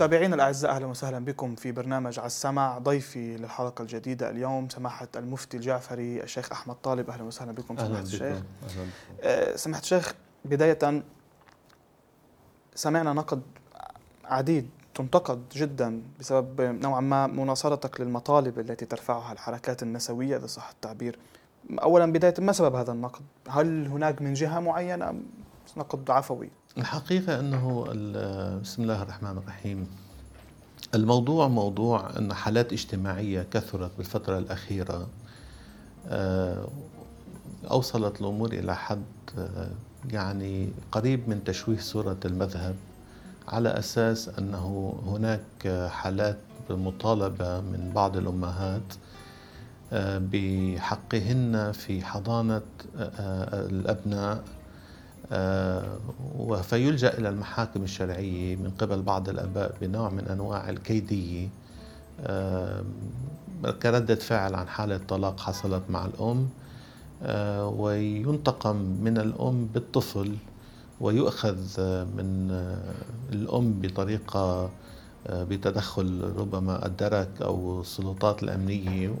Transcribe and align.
متابعينا 0.00 0.34
الأعزاء 0.34 0.70
أهلا 0.70 0.86
وسهلا 0.86 1.24
بكم 1.24 1.54
في 1.54 1.72
برنامج 1.72 2.18
على 2.18 2.26
السمع 2.26 2.78
ضيفي 2.78 3.36
للحلقة 3.36 3.82
الجديدة 3.82 4.30
اليوم 4.30 4.68
سماحة 4.68 5.08
المفتي 5.16 5.56
الجعفري 5.56 6.22
الشيخ 6.22 6.52
أحمد 6.52 6.74
طالب 6.74 7.10
أهلا 7.10 7.22
وسهلا 7.22 7.52
بكم 7.52 7.76
سماحة 7.76 8.02
الشيخ 8.02 8.22
أهلا. 8.22 8.42
أه 9.22 9.56
سماحة 9.56 9.80
الشيخ 9.80 10.14
بداية 10.44 11.02
سمعنا 12.74 13.12
نقد 13.12 13.42
عديد 14.24 14.70
تنتقد 14.94 15.48
جدا 15.52 16.02
بسبب 16.20 16.60
نوعا 16.60 17.00
ما 17.00 17.26
مناصرتك 17.26 18.00
للمطالب 18.00 18.58
التي 18.58 18.86
ترفعها 18.86 19.32
الحركات 19.32 19.82
النسوية 19.82 20.36
إذا 20.36 20.46
صح 20.46 20.68
التعبير 20.68 21.18
اولا 21.82 22.12
بداية 22.12 22.34
ما 22.38 22.52
سبب 22.52 22.74
هذا 22.74 22.92
النقد؟ 22.92 23.22
هل 23.48 23.86
هناك 23.86 24.22
من 24.22 24.34
جهة 24.34 24.60
معينة 24.60 25.22
نقد 25.76 26.10
عفوي؟ 26.10 26.50
الحقيقة 26.78 27.40
أنه 27.40 27.84
بسم 28.62 28.82
الله 28.82 29.02
الرحمن 29.02 29.38
الرحيم. 29.38 29.86
الموضوع 30.94 31.48
موضوع 31.48 32.18
أن 32.18 32.34
حالات 32.34 32.72
اجتماعية 32.72 33.46
كثرت 33.50 33.90
بالفترة 33.98 34.38
الأخيرة 34.38 35.08
آه، 36.08 36.68
أوصلت 37.70 38.20
الأمور 38.20 38.52
إلى 38.52 38.76
حد 38.76 39.02
آه، 39.38 39.70
يعني 40.10 40.68
قريب 40.92 41.28
من 41.28 41.44
تشويه 41.44 41.78
صورة 41.78 42.16
المذهب 42.24 42.74
على 43.48 43.68
أساس 43.68 44.28
أنه 44.28 44.94
هناك 45.06 45.88
حالات 45.90 46.38
مطالبة 46.70 47.60
من 47.60 47.92
بعض 47.94 48.16
الأمهات 48.16 48.94
آه، 49.92 50.22
بحقهن 50.32 51.72
في 51.72 52.04
حضانة 52.04 52.62
الأبناء 53.52 54.44
فيلجأ 56.62 57.18
إلى 57.18 57.28
المحاكم 57.28 57.82
الشرعية 57.82 58.56
من 58.56 58.70
قبل 58.78 59.02
بعض 59.02 59.28
الآباء 59.28 59.74
بنوع 59.80 60.10
من 60.10 60.28
أنواع 60.28 60.70
الكيدية 60.70 61.48
آه، 62.20 62.84
كردة 63.82 64.14
فعل 64.14 64.54
عن 64.54 64.68
حالة 64.68 65.00
طلاق 65.08 65.40
حصلت 65.40 65.82
مع 65.90 66.06
الأم 66.06 66.48
آه، 67.22 67.66
وينتقم 67.68 68.76
من 68.76 69.18
الأم 69.18 69.66
بالطفل 69.74 70.36
ويؤخذ 71.00 71.80
من 72.16 72.50
الأم 73.32 73.80
بطريقة 73.80 74.70
بتدخل 75.30 76.32
ربما 76.36 76.86
الدرك 76.86 77.28
أو 77.42 77.80
السلطات 77.80 78.42
الأمنية 78.42 79.14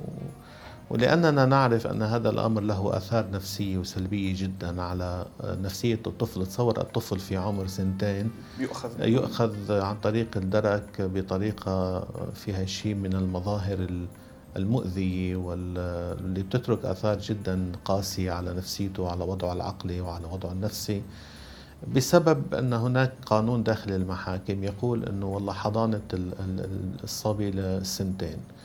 ولأننا 0.90 1.46
نعرف 1.46 1.86
أن 1.86 2.02
هذا 2.02 2.30
الأمر 2.30 2.60
له 2.60 2.96
آثار 2.96 3.30
نفسية 3.30 3.78
وسلبية 3.78 4.34
جدا 4.36 4.82
على 4.82 5.26
نفسية 5.44 5.98
الطفل. 6.06 6.46
تصور 6.46 6.80
الطفل 6.80 7.18
في 7.18 7.36
عمر 7.36 7.66
سنتين 7.66 8.30
يؤخذ. 8.58 8.90
يؤخذ 9.00 9.72
عن 9.72 9.96
طريق 9.96 10.36
الدرك 10.36 11.02
بطريقة 11.02 12.00
فيها 12.34 12.64
شيء 12.64 12.94
من 12.94 13.12
المظاهر 13.12 13.86
المؤذية 14.56 15.36
واللي 15.36 16.42
بتترك 16.42 16.84
آثار 16.84 17.18
جدا 17.18 17.72
قاسية 17.84 18.32
على 18.32 18.54
نفسيته 18.54 19.02
وعلى 19.02 19.24
وضعه 19.24 19.52
العقلي 19.52 20.00
وعلى 20.00 20.24
وضعه 20.32 20.52
النفسي. 20.52 21.02
بسبب 21.94 22.54
أن 22.54 22.72
هناك 22.72 23.12
قانون 23.26 23.62
داخل 23.62 23.92
المحاكم 23.92 24.64
يقول 24.64 25.04
أنه 25.04 25.26
والله 25.26 25.52
حضانة 25.52 26.00
الصبي 27.04 27.50
للسنتين 27.50 28.36
آه، 28.36 28.59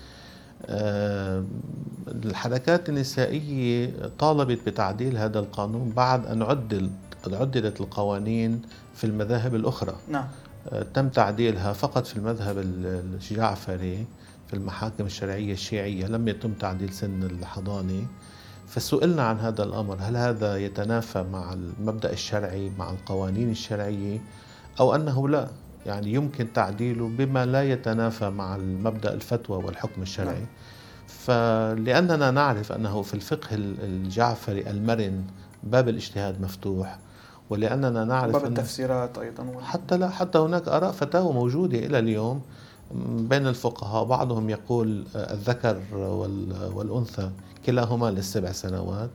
الحركات 2.08 2.90
النسائية 2.90 3.92
طالبت 4.20 4.60
بتعديل 4.70 5.18
هذا 5.18 5.40
القانون 5.40 5.90
بعد 5.90 6.26
أن 6.26 6.42
عدل 6.42 6.90
عدلت 7.28 7.82
القوانين 7.82 8.62
في 8.96 9.04
المذاهب 9.04 9.56
الأخرى. 9.56 9.96
نعم. 10.10 10.28
آه، 10.70 10.84
تم 10.94 11.10
تعديلها 11.10 11.74
فقط 11.74 12.06
في 12.06 12.18
المذهب 12.18 12.58
الجعفري 12.58 14.06
في 14.48 14.54
المحاكم 14.54 15.06
الشرعية 15.06 15.54
الشيعية 15.54 16.08
لم 16.08 16.28
يتم 16.28 16.54
تعديل 16.54 16.94
سن 16.94 17.24
الحضانة. 17.24 18.08
فسئلنا 18.68 19.24
عن 19.24 19.40
هذا 19.40 19.64
الأمر 19.64 19.98
هل 20.00 20.18
هذا 20.18 20.58
يتنافى 20.58 21.26
مع 21.32 21.54
المبدأ 21.54 22.14
الشرعي 22.14 22.72
مع 22.78 22.90
القوانين 22.90 23.50
الشرعية 23.50 24.22
أو 24.80 24.96
أنه 24.96 25.30
لا؟ 25.30 25.48
يعني 25.86 26.14
يمكن 26.14 26.54
تعديله 26.54 27.08
بما 27.18 27.46
لا 27.46 27.64
يتنافى 27.64 28.30
مع 28.30 28.56
المبدا 28.56 29.14
الفتوى 29.14 29.64
والحكم 29.64 30.02
الشرعي. 30.02 30.36
نعم. 30.36 30.46
فلأننا 31.08 32.32
نعرف 32.32 32.72
أنه 32.72 33.02
في 33.02 33.14
الفقه 33.14 33.48
الجعفري 33.56 34.70
المرن 34.70 35.24
باب 35.64 35.90
الاجتهاد 35.90 36.42
مفتوح 36.42 37.00
ولأننا 37.50 38.06
نعرف 38.06 38.34
باب 38.34 38.46
التفسيرات 38.46 39.18
أيضا. 39.18 39.62
حتى 39.62 39.98
لا 39.98 40.10
حتى 40.10 40.38
هناك 40.38 40.68
آراء 40.68 40.92
فتاوى 40.92 41.34
موجودة 41.34 41.78
إلى 41.78 42.00
اليوم 42.00 42.42
بين 43.18 43.48
الفقهاء. 43.48 44.04
بعضهم 44.04 44.50
يقول 44.50 45.06
الذكر 45.16 45.82
والأنثى 46.74 47.30
كلاهما 47.66 48.12
للسبع 48.12 48.52
سنوات. 48.52 49.10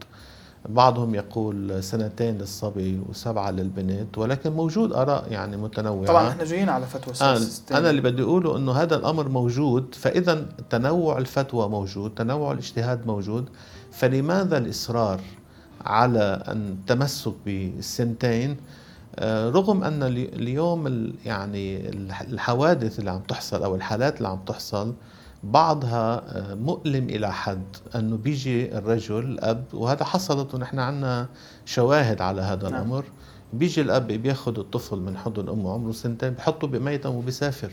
بعضهم 0.68 1.14
يقول 1.14 1.82
سنتين 1.84 2.38
للصبي 2.38 3.00
وسبعة 3.08 3.50
للبنت 3.50 4.18
ولكن 4.18 4.52
موجود 4.52 4.92
آراء 4.92 5.32
يعني 5.32 5.56
متنوعة. 5.56 6.06
طبعا 6.06 6.28
إحنا 6.28 6.44
جايين 6.44 6.68
على 6.68 6.86
فتوى 6.86 7.14
آه 7.28 7.38
أنا 7.70 7.90
اللي 7.90 8.00
بدي 8.00 8.22
أقوله 8.22 8.56
أنه 8.56 8.72
هذا 8.72 8.96
الأمر 8.96 9.28
موجود 9.28 9.94
فإذا 9.94 10.46
تنوع 10.70 11.18
الفتوى 11.18 11.68
موجود 11.68 12.14
تنوع 12.14 12.52
الاجتهاد 12.52 13.06
موجود 13.06 13.48
فلماذا 13.92 14.58
الإصرار 14.58 15.20
على 15.86 16.42
أن 16.48 16.76
تمسك 16.86 17.32
بالسنتين 17.46 18.56
آه، 19.16 19.50
رغم 19.50 19.84
أن 19.84 20.02
اليوم 20.02 21.12
يعني 21.24 21.90
الحوادث 22.20 22.98
اللي 22.98 23.10
عم 23.10 23.20
تحصل 23.20 23.62
أو 23.62 23.74
الحالات 23.74 24.16
اللي 24.16 24.28
عم 24.28 24.38
تحصل 24.46 24.94
بعضها 25.44 26.22
آه، 26.38 26.54
مؤلم 26.54 27.08
إلى 27.08 27.32
حد 27.32 27.76
أنه 27.94 28.16
بيجي 28.16 28.78
الرجل 28.78 29.18
الأب 29.18 29.64
وهذا 29.72 30.04
حصلت 30.04 30.54
ونحن 30.54 30.78
عنا 30.78 31.28
شواهد 31.64 32.20
على 32.20 32.42
هذا 32.42 32.68
نعم. 32.68 32.80
الأمر. 32.80 33.04
بيجي 33.52 33.80
الأب 33.80 34.06
بياخذ 34.06 34.58
الطفل 34.58 34.98
من 34.98 35.16
حضن 35.16 35.48
أمه 35.48 35.72
عمره 35.72 35.92
سنتين 35.92 36.30
بحطه 36.30 36.66
بميتم 36.66 37.14
وبيسافر. 37.14 37.72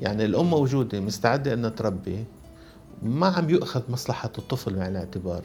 يعني 0.00 0.24
الأم 0.24 0.50
موجودة 0.50 1.00
مستعدة 1.00 1.54
أنها 1.54 1.70
تربي. 1.70 2.24
ما 3.02 3.26
عم 3.26 3.50
يؤخذ 3.50 3.82
مصلحة 3.88 4.30
الطفل 4.38 4.74
بعين 4.74 4.90
الاعتبار. 4.90 5.42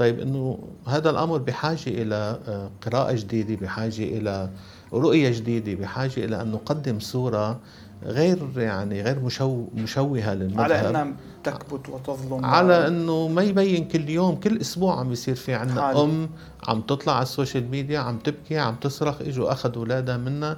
طيب 0.00 0.20
إنه 0.20 0.58
هذا 0.86 1.10
الأمر 1.10 1.38
بحاجة 1.38 1.88
إلى 1.88 2.38
آه، 2.48 2.70
قراءة 2.86 3.12
جديدة 3.12 3.54
بحاجة 3.54 4.02
إلى 4.04 4.50
رؤية 4.92 5.30
جديدة 5.30 5.74
بحاجة 5.74 6.24
إلى 6.24 6.42
أن 6.42 6.52
نقدم 6.52 7.00
صوره 7.00 7.60
غير 8.04 8.38
يعني 8.56 9.02
غير 9.02 9.18
مشو 9.20 9.64
مشوهة 9.74 10.34
للمذهب. 10.34 10.60
على 10.60 10.88
أنها 10.88 11.12
تكبت 11.44 11.88
وتظلم. 11.88 12.44
على 12.44 12.86
إنه 12.86 13.28
ما 13.28 13.42
يبين 13.42 13.88
كل 13.88 14.08
يوم 14.08 14.34
كل 14.36 14.60
أسبوع 14.60 15.00
عم 15.00 15.08
بيصير 15.08 15.34
في 15.34 15.54
عندنا 15.54 16.02
أم 16.02 16.30
عم 16.68 16.80
تطلع 16.80 17.12
على 17.12 17.22
السوشيال 17.22 17.70
ميديا 17.70 17.98
عم 17.98 18.18
تبكي 18.18 18.58
عم 18.58 18.74
تصرخ 18.74 19.20
إجوا 19.20 19.52
اخذوا 19.52 19.82
اولادها 19.82 20.16
منا 20.16 20.56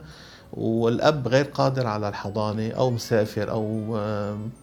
والأب 0.52 1.28
غير 1.28 1.44
قادر 1.44 1.86
على 1.86 2.08
الحضانة 2.08 2.70
أو 2.70 2.90
مسافر 2.90 3.50
أو 3.50 3.96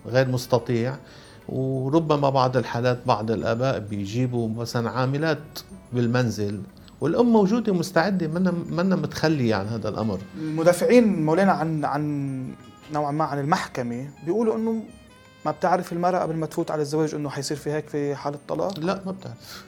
غير 0.06 0.28
مستطيع. 0.28 0.96
وربما 1.52 2.30
بعض 2.30 2.58
الحالات 2.58 3.00
بعض 3.06 3.32
الآباء 3.32 3.80
بيجيبوا 3.80 4.50
مثلا 4.50 4.90
عاملات 4.90 5.40
بالمنزل 5.94 6.62
والأم 7.02 7.34
موجودة 7.34 7.74
مستعدة 7.74 8.28
منا 8.28 8.54
منا 8.70 8.96
متخلية 8.96 9.56
عن 9.56 9.68
هذا 9.68 9.90
الأمر. 9.90 10.20
المدافعين 10.38 11.26
مولانا 11.26 11.52
عن 11.52 11.86
عن 11.86 12.04
نوعا 12.94 13.12
ما 13.12 13.24
عن 13.24 13.40
المحكمة 13.40 14.08
بيقولوا 14.26 14.56
إنه 14.56 14.84
ما 15.46 15.52
بتعرف 15.52 15.94
المرأة 15.94 16.20
قبل 16.20 16.36
ما 16.36 16.46
تفوت 16.46 16.72
على 16.72 16.82
الزواج 16.82 17.16
إنه 17.16 17.30
حيصير 17.30 17.58
في 17.58 17.72
هيك 17.72 17.90
في 17.90 18.16
حالة 18.16 18.38
طلاق؟ 18.48 18.80
لا 18.80 19.02
ما 19.06 19.12
بتعرف. 19.12 19.64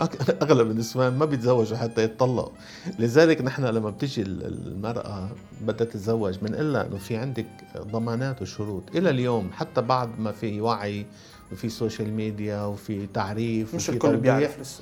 أغلب 0.42 0.70
النسوان 0.70 1.18
ما 1.18 1.24
بيتزوجوا 1.24 1.76
حتى 1.76 2.02
يتطلقوا. 2.02 2.52
لذلك 2.98 3.40
نحن 3.42 3.64
لما 3.64 3.90
بتجي 3.90 4.22
المرأة 4.22 5.28
بدها 5.60 5.86
تتزوج 5.86 6.38
بنقول 6.38 6.72
لها 6.72 6.86
إنه 6.86 6.96
في 6.98 7.16
عندك 7.16 7.46
ضمانات 7.76 8.42
وشروط. 8.42 8.82
إلى 8.94 9.10
اليوم 9.10 9.50
حتى 9.52 9.80
بعد 9.80 10.20
ما 10.20 10.32
في 10.32 10.60
وعي 10.60 11.06
وفي 11.52 11.68
social 11.68 12.12
media 12.12 12.62
وفي 12.62 13.06
تعريف 13.06 13.74
مش 13.74 13.90
الكل 13.90 14.16
بيعرف 14.16 14.60
لسه. 14.60 14.80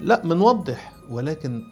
لا 0.00 0.22
بنوضح 0.22 0.92
ولكن 1.10 1.62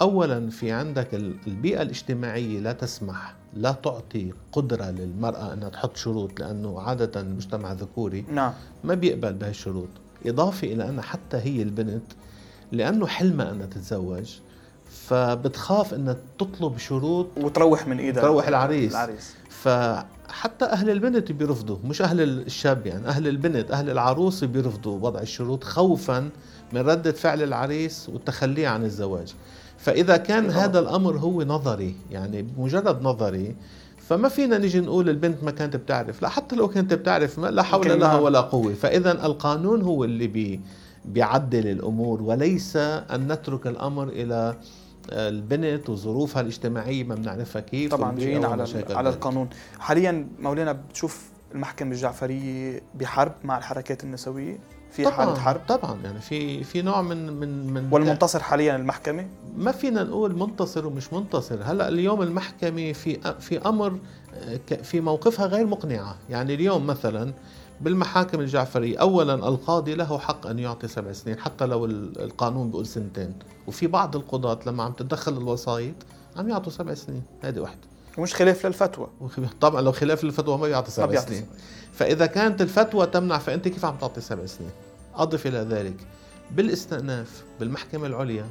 اولا 0.00 0.50
في 0.50 0.72
عندك 0.72 1.14
البيئة 1.46 1.82
الاجتماعية 1.82 2.60
لا 2.60 2.72
تسمح 2.72 3.34
لا 3.54 3.72
تعطي 3.72 4.32
قدرة 4.52 4.84
للمرأة 4.84 5.52
إنها 5.52 5.68
تحط 5.68 5.96
شروط 5.96 6.40
لأنه 6.40 6.80
عادة 6.80 7.20
المجتمع 7.20 7.72
ذكوري 7.72 8.24
نعم. 8.32 8.52
ما 8.84 8.94
بيقبل 8.94 9.32
بهالشروط. 9.32 9.88
إضافة 10.26 10.66
إلى 10.72 10.88
ان 10.88 11.00
حتى 11.00 11.36
هي 11.36 11.62
البنت 11.62 12.02
لأنه 12.72 13.06
حلمها 13.06 13.50
إنها 13.50 13.66
تتزوج 13.66 14.36
فبتخاف 14.90 15.94
إنها 15.94 16.16
تطلب 16.38 16.78
شروط 16.78 17.26
وتروح 17.36 17.88
من 17.88 17.98
إيدها. 17.98 18.22
تروح 18.22 18.48
العريس. 18.48 18.92
العريس. 18.92 19.34
فحتى 19.50 20.64
أهل 20.64 20.90
البنت 20.90 21.32
بيرفضوا 21.32 21.76
مش 21.84 22.02
أهل 22.02 22.20
الشاب 22.20 22.86
يعني 22.86 23.08
أهل 23.08 23.28
البنت 23.28 23.70
أهل 23.70 23.90
العروسه 23.90 24.46
بيرفضوا 24.46 24.98
وضع 25.00 25.20
الشروط 25.20 25.64
خوفا 25.64 26.30
من 26.72 26.80
ردة 26.80 27.12
فعل 27.12 27.42
العريس 27.42 28.08
والتخلي 28.08 28.66
عن 28.66 28.84
الزواج. 28.84 29.34
فإذا 29.78 30.16
كان 30.16 30.50
هذا 30.50 30.78
الأمر 30.78 31.16
هو 31.18 31.42
نظري 31.42 31.94
يعني 32.10 32.46
مجرد 32.58 33.02
نظري 33.02 33.56
فما 33.98 34.28
فينا 34.28 34.58
نيجي 34.58 34.80
نقول 34.80 35.08
البنت 35.08 35.44
ما 35.44 35.50
كانت 35.50 35.76
بتعرف. 35.76 36.22
لا 36.22 36.28
حتى 36.28 36.56
لو 36.56 36.68
كانت 36.68 36.94
بتعرف 36.94 37.38
ما 37.38 37.46
لا 37.46 37.62
حول 37.62 38.00
لها 38.00 38.14
ما- 38.14 38.18
ولا 38.20 38.40
قوة. 38.40 38.74
فإذا 38.74 39.12
القانون 39.26 39.82
هو 39.82 40.04
اللي 40.04 40.26
بي 40.26 40.60
بيعدل 41.04 41.66
الأمور 41.66 42.22
وليس 42.22 42.76
أن 42.76 43.32
نترك 43.32 43.66
الأمر 43.66 44.08
إلى 44.08 44.56
آه، 45.10 45.28
البنت 45.28 45.88
وظروفها 45.90 46.42
الاجتماعية 46.42 47.04
ما 47.04 47.14
بنعرفها 47.14 47.60
كيف 47.62 47.90
طبعا 47.94 48.16
جايين 48.18 48.44
على 48.44 48.66
على. 48.90 49.08
القانون. 49.08 49.48
حاليا 49.78 50.28
مولانا 50.40 50.72
بتشوف 50.72 51.22
المحكمة 51.54 51.90
الجعفرية 51.92 52.82
بحرب 52.94 53.32
مع 53.44 53.58
الحركات 53.58 54.04
النسوية؟ 54.04 54.58
في 54.90 55.04
طبعا 55.04 55.14
حالة 55.16 55.34
حرب. 55.38 55.60
طبعا 55.68 55.98
يعني 56.04 56.20
في 56.20 56.64
في 56.64 56.82
نوع 56.82 57.02
من 57.02 57.32
من 57.32 57.66
من 57.72 57.88
والمنتصر 57.92 58.40
حاليا 58.42 58.76
المحكمة؟ 58.76 59.26
ما 59.56 59.72
فينا 59.72 60.02
نقول 60.02 60.38
منتصر 60.38 60.86
ومش 60.86 61.12
منتصر. 61.12 61.58
هلأ 61.62 61.88
اليوم 61.88 62.22
المحكمة 62.22 62.92
في 62.92 63.34
في 63.40 63.58
أمر 63.68 63.98
في 64.82 65.00
موقفها 65.00 65.46
غير 65.46 65.66
مقنعة. 65.66 66.16
يعني 66.30 66.54
اليوم 66.54 66.86
مثلا 66.86 67.32
بالمحاكم 67.80 68.40
الجعفرية 68.40 68.98
اولا 68.98 69.34
القاضي 69.34 69.94
له 69.94 70.18
حق 70.18 70.46
أن 70.46 70.58
يعطي 70.58 70.88
سبع 70.88 71.12
سنين 71.12 71.38
حتى 71.38 71.66
لو 71.66 71.84
ال- 71.84 72.20
القانون 72.22 72.70
بيقول 72.70 72.86
سنتين. 72.86 73.32
وفي 73.66 73.86
بعض 73.86 74.16
القضاة 74.16 74.58
لما 74.66 74.82
عم 74.82 74.92
تتدخل 74.92 75.32
الوسائط 75.32 75.94
عم 76.36 76.48
يعطوا 76.48 76.72
سبع 76.72 76.94
سنين. 76.94 77.22
هذه 77.42 77.60
واحدة 77.60 77.80
ومش 78.18 78.34
خلاف 78.34 78.66
للفتوى. 78.66 79.06
طبعا 79.60 79.80
لو 79.80 79.92
خلاف 79.92 80.24
الفتوى 80.24 80.58
ما 80.58 80.66
بيعطي 80.66 80.90
سبع 80.90 81.06
سنين. 81.20 81.46
فإذا 81.96 82.26
كانت 82.26 82.62
الفتوى 82.62 83.06
تمنع 83.06 83.38
فأنت 83.38 83.68
كيف 83.68 83.84
عم 83.84 83.96
تعطي 83.96 84.20
سبع 84.20 84.46
سنين؟ 84.46 84.70
أضف 85.14 85.46
إلى 85.46 85.58
ذلك 85.58 85.96
بالإستئناف 86.50 87.44
بالمحكمة 87.60 88.06
العليا 88.06 88.46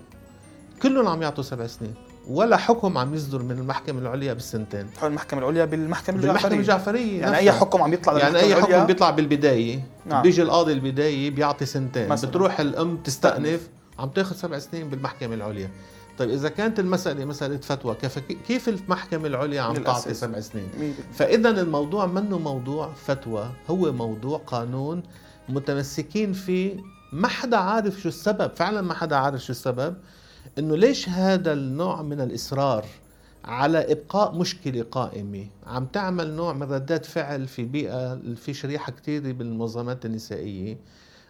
كلهم 0.82 1.08
عم 1.08 1.22
يعطوا 1.22 1.44
سبع 1.44 1.68
سنين 1.68 1.94
ولا 2.28 2.58
حكم 2.58 2.98
عم 2.98 3.14
يصدر 3.14 3.44
من 3.44 3.52
المحكمة 3.52 4.00
العليا 4.00 4.34
بالسنتين. 4.34 4.94
تحول 4.94 5.10
المحكمة 5.10 5.40
العليا 5.40 5.66
بالمحكمة 5.66 6.18
بالمحكمة 6.18 6.52
الجعفرية. 6.52 6.60
الجعفرية 6.60 7.20
يعني 7.22 7.32
نفسها. 7.32 7.40
أي 7.40 7.52
حكم 7.52 7.82
عم 7.82 7.94
يطلع 7.94 8.18
يعني 8.18 8.38
أي 8.38 8.56
حكم 8.56 8.66
العليا؟ 8.66 8.86
بيطلع 8.86 9.10
بالبداية. 9.10 9.80
نعم. 10.06 10.22
بيجي 10.22 10.42
القاضي 10.42 10.74
البداية 10.74 11.30
بيعطي 11.32 11.66
سنتين. 11.66 12.08
مثلاً. 12.08 12.30
بتروح 12.30 12.60
الأم 12.60 12.98
تستأنف. 12.98 13.70
عم 14.00 14.10
تاخذ 14.10 14.36
سبع 14.36 14.60
سنين 14.60 14.90
بالمحكمة 14.90 15.36
العليا. 15.36 15.70
طيب 16.18 16.30
إذا 16.30 16.50
كانت 16.50 16.80
المسألة 16.80 17.26
مساله 17.26 17.58
فتوى 17.58 17.96
كيف 18.48 18.70
المحكمة 18.70 19.28
العليا 19.28 19.62
عم 19.62 19.76
تعطي. 19.84 20.14
سبع 20.14 20.40
سنين. 20.40 20.70
فاذا 21.14 21.50
الموضوع 21.50 22.06
منه 22.06 22.40
موضوع 22.40 22.94
فتوى 22.94 23.52
هو 23.70 23.92
موضوع 23.92 24.38
قانون 24.38 25.04
متمسكين 25.50 26.34
فيه 26.34 26.76
ما 27.12 27.28
حدا 27.28 27.58
عارف 27.58 28.02
شو 28.02 28.10
السبب 28.10 28.52
فعلا 28.56 28.82
ما 28.82 28.94
حدا 28.94 29.16
عارف 29.16 29.42
شو 29.44 29.52
السبب 29.52 29.96
إنه 30.60 30.76
ليش 30.76 31.10
هذا 31.10 31.54
النوع 31.54 32.02
من 32.02 32.22
الإصرار 32.22 32.86
على 33.46 33.92
إبقاء 33.92 34.36
مشكلة 34.36 34.86
قائمة 34.92 35.48
عم 35.68 35.86
تعمل 35.86 36.32
نوع 36.36 36.54
من 36.54 36.64
ردات 36.64 37.06
فعل 37.06 37.48
في 37.48 37.64
بيئة 37.64 38.20
في 38.36 38.54
شريحة 38.54 38.92
كثيره 38.92 39.32
بالمنظمات 39.32 40.06
النسائية 40.06 40.78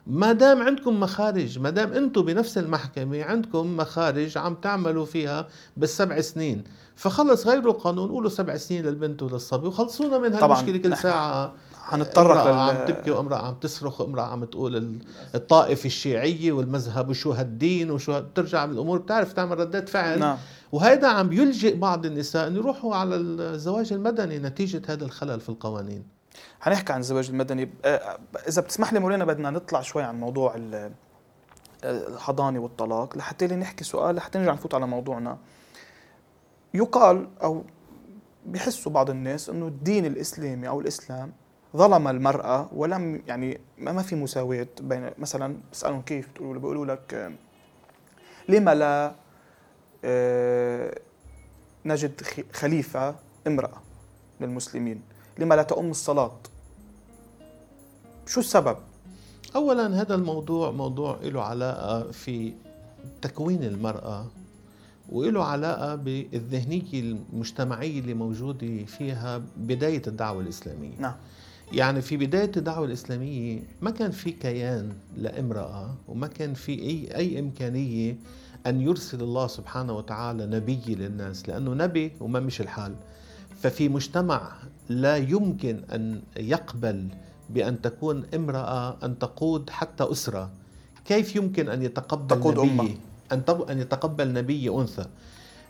ما 0.07 0.31
دام 0.31 0.61
عندكم 0.61 0.99
مخارج 0.99 1.59
ما 1.59 1.69
دام 1.69 1.93
أنتم 1.93 2.21
بنفس 2.21 2.57
المحكمة 2.57 3.23
عندكم 3.23 3.77
مخارج 3.77 4.37
عم 4.37 4.55
تعملوا 4.55 5.05
فيها 5.05 5.47
بالسبع 5.77 6.21
سنين. 6.21 6.63
فخلص 6.95 7.47
غيروا 7.47 7.73
القانون 7.73 8.09
قولوا 8.09 8.29
سبع 8.29 8.57
سنين 8.57 8.85
للبنت 8.85 9.23
وللصبي 9.23 9.67
وخلصونا 9.67 10.17
من 10.17 10.37
طبعاً. 10.37 10.57
هالمشكله 10.59 10.77
كل 10.77 10.97
ساعة. 10.97 11.53
حنتطرق 11.81 12.47
لل- 12.47 12.53
عم 12.53 12.85
تبكي 12.87 13.11
وامرأة 13.11 13.37
عم 13.37 13.53
تصرخ 13.55 14.01
وامرأة 14.01 14.23
عم 14.23 14.45
تقول 14.45 14.75
ال- 14.75 14.99
الطائفة 15.35 15.87
الشيعية 15.87 16.51
والمذهب 16.51 17.09
وشو 17.09 17.31
هالدين 17.31 17.91
وشو 17.91 18.11
ها- 18.11 18.19
بترجع 18.19 18.65
الأمور 18.65 18.97
بتعرف 18.97 19.33
تعمل 19.33 19.59
ردات 19.59 19.89
فعل. 19.89 20.19
نعم. 20.19 20.37
وهيدا 20.71 21.07
عم 21.07 21.33
يلجئ 21.33 21.75
بعض 21.77 22.05
النساء 22.05 22.47
أن 22.47 22.55
يروحوا 22.55 22.95
على 22.95 23.15
الزواج 23.15 23.93
المدني 23.93 24.39
نتيجة 24.39 24.81
هذا 24.87 25.05
الخلل 25.05 25.39
في 25.39 25.49
القوانين. 25.49 26.14
حنحكي 26.61 26.93
عن 26.93 26.99
الزواج 26.99 27.29
المدني. 27.29 27.69
آه، 27.85 28.19
إذا 28.47 28.61
بتسمح 28.61 28.93
لي 28.93 28.99
مولانا 28.99 29.25
بدنا 29.25 29.49
نطلع 29.49 29.81
شوي 29.81 30.03
عن 30.03 30.19
موضوع 30.19 30.55
آه، 30.55 30.91
الحضانة 31.83 32.59
والطلاق. 32.59 33.17
لحتى 33.17 33.47
لي 33.47 33.55
نحكي 33.55 33.83
سؤال 33.83 34.15
لحتى 34.15 34.39
نرجع 34.39 34.53
نفوت 34.53 34.73
على 34.73 34.87
موضوعنا. 34.87 35.37
يقال 36.73 37.27
أو 37.43 37.63
بحسوا 38.45 38.91
بعض 38.91 39.09
الناس 39.09 39.49
إنه 39.49 39.67
الدين 39.67 40.05
الإسلامي 40.05 40.67
أو 40.67 40.81
الإسلام 40.81 41.33
ظلم 41.77 42.07
المرأة 42.07 42.69
ولم 42.73 43.21
يعني 43.27 43.59
ما 43.77 44.01
في 44.01 44.15
مساواة 44.15 44.67
بين 44.81 45.09
مثلا 45.17 45.57
بسألهم 45.71 46.01
كيف 46.01 46.29
بتقولوا 46.29 46.61
بيقولوا 46.61 46.85
لك 46.85 47.13
آه، 47.13 47.31
لما 48.49 48.75
لا 48.75 49.15
آه، 50.05 50.99
نجد 51.85 52.21
خ- 52.21 52.55
خليفة 52.57 53.15
امرأة 53.47 53.81
للمسلمين. 54.41 55.01
لما 55.39 55.55
لا 55.55 55.63
تؤم 55.63 55.91
الصلاة. 55.91 56.37
شو 58.27 58.39
السبب؟ 58.39 58.77
أولا 59.55 60.01
هذا 60.01 60.15
الموضوع 60.15 60.71
موضوع 60.71 61.19
له 61.23 61.41
علاقة 61.41 62.11
في 62.11 62.53
تكوين 63.21 63.63
المرأة 63.63 64.25
وله 65.09 65.43
علاقة 65.43 65.95
بالذهنية 65.95 66.93
المجتمعية 66.93 67.99
اللي 67.99 68.13
موجودة 68.13 68.85
فيها 68.85 69.41
بداية 69.57 70.01
الدعوة 70.07 70.41
الإسلامية. 70.41 70.97
نعم. 70.99 71.15
يعني 71.73 72.01
في 72.01 72.17
بداية 72.17 72.51
الدعوة 72.57 72.85
الإسلامية 72.85 73.59
ما 73.81 73.91
كان 73.91 74.11
في 74.11 74.31
كيان 74.31 74.93
لامرأة 75.17 75.95
وما 76.07 76.27
كان 76.27 76.53
في 76.53 76.71
أي, 76.71 77.15
أي 77.15 77.39
إمكانية 77.39 78.15
أن 78.67 78.81
يرسل 78.81 79.21
الله 79.21 79.47
سبحانه 79.47 79.93
وتعالى 79.97 80.45
نبي 80.45 80.81
للناس 80.87 81.49
لأنه 81.49 81.73
نبي 81.73 82.11
وما 82.19 82.39
مش 82.39 82.61
الحال. 82.61 82.95
ففي 83.61 83.89
مجتمع 83.89 84.51
لا 84.89 85.17
يمكن 85.17 85.81
أن 85.93 86.21
يقبل 86.37 87.07
بأن 87.49 87.81
تكون 87.81 88.23
امرأة 88.35 88.97
أن 89.03 89.19
تقود 89.19 89.69
حتى 89.69 90.03
أسرة. 90.11 90.49
كيف 91.05 91.35
يمكن 91.35 91.69
أن 91.69 91.81
يتقبل 91.83 92.27
تقود 92.39 92.59
نبي؟ 92.59 92.69
أمة. 92.69 92.89
أن 93.31 93.45
تب- 93.45 93.69
أن 93.69 93.79
يتقبل 93.79 94.33
نبي 94.33 94.69
أنثى. 94.69 95.05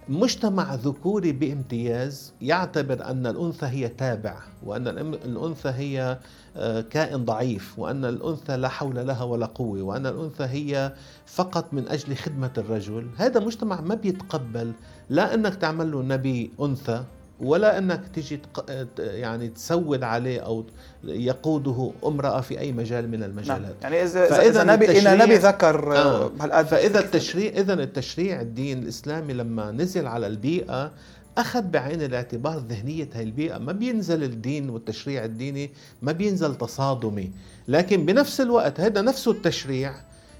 مجتمع 0.10 0.76
ذكوري 0.76 1.32
بامتياز 1.32 2.34
يعتبر 2.42 3.06
أن 3.06 3.28
الأنثى 3.28 3.66
هي 3.66 3.88
تابع 3.88 4.38
وأن 4.66 4.86
الأم- 4.86 5.26
الأنثى 5.26 5.70
هي 5.70 6.18
آه، 6.58 6.82
كائن 6.82 7.26
ضعيف 7.26 7.80
وأن 7.80 8.06
الأنثى 8.06 8.58
لا 8.58 8.68
حول 8.68 9.08
لها 9.08 9.24
ولا 9.24 9.46
قوة 9.46 9.82
وأن 9.82 10.06
الأنثى 10.06 10.44
هي 10.44 10.94
فقط 11.26 11.74
من 11.74 11.88
أجل 11.88 12.16
خدمة 12.16 12.52
الرجل. 12.58 13.08
هذا 13.18 13.40
مجتمع 13.40 13.82
ما 13.82 13.96
بيتقبل. 13.96 14.72
لا 15.10 15.34
أنك 15.34 15.56
تعمل 15.56 15.92
له 15.92 16.02
نبي 16.02 16.52
أنثى. 16.62 17.04
ولا 17.40 17.78
أنك 17.78 18.02
تيجي 18.14 18.38
تق... 18.38 18.66
يعني 19.00 19.48
تسود 19.48 20.04
عليه 20.04 20.40
أو 20.40 20.66
يقوده 21.04 21.92
امرأة 22.06 22.42
في 22.42 22.60
أي 22.60 22.72
مجال 22.72 23.12
من 23.12 23.20
نعم 23.20 23.30
المجالات 23.30 23.76
يعني 23.84 24.04
اذا 24.04 24.28
فإذا 24.28 24.42
اذا 24.42 24.64
نبي 24.64 24.92
اذا 24.92 25.16
نبي 25.16 25.36
ذكر 25.36 25.96
آه. 25.96 26.26
آه. 26.26 26.32
هالقد 26.40 26.66
فإذا 26.66 27.00
التشريع 27.00 27.52
إذا 27.52 27.74
التشريع 27.74 28.42
الدين 28.42 28.84
الإسلامي 28.84 29.34
لما 29.34 29.72
نزل 29.72 30.08
على 30.08 30.28
البيئة 30.28 30.92
أخذ 31.38 31.62
بعين 31.62 32.02
الاعتبار 32.02 32.58
ذهنية 32.58 33.10
هاي 33.14 33.24
البيئة 33.24 33.58
ما 33.58 33.72
بينزل 33.72 34.24
الدين 34.24 34.70
والتشريع 34.70 35.26
الديني 35.26 35.72
ما 36.02 36.12
بينزل 36.12 36.56
تصادمي 36.56 37.32
لكن 37.68 38.06
بنفس 38.06 38.42
الوقت 38.42 38.80
هذا 38.80 39.02
نفسه 39.02 39.32
التشريع 39.32 39.94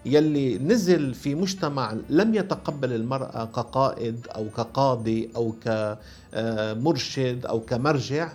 يلي 0.06 0.58
نزل 0.58 1.14
في 1.14 1.36
مجتمع 1.36 1.94
لم 2.10 2.36
يتقبل 2.36 2.94
المرأة 2.94 3.46
كقائد 3.46 4.28
أو 4.36 4.50
كقاضي 4.50 5.30
أو 5.36 5.54
كمرشد 5.64 7.46
أو 7.46 7.60
كمرجع 7.60 8.30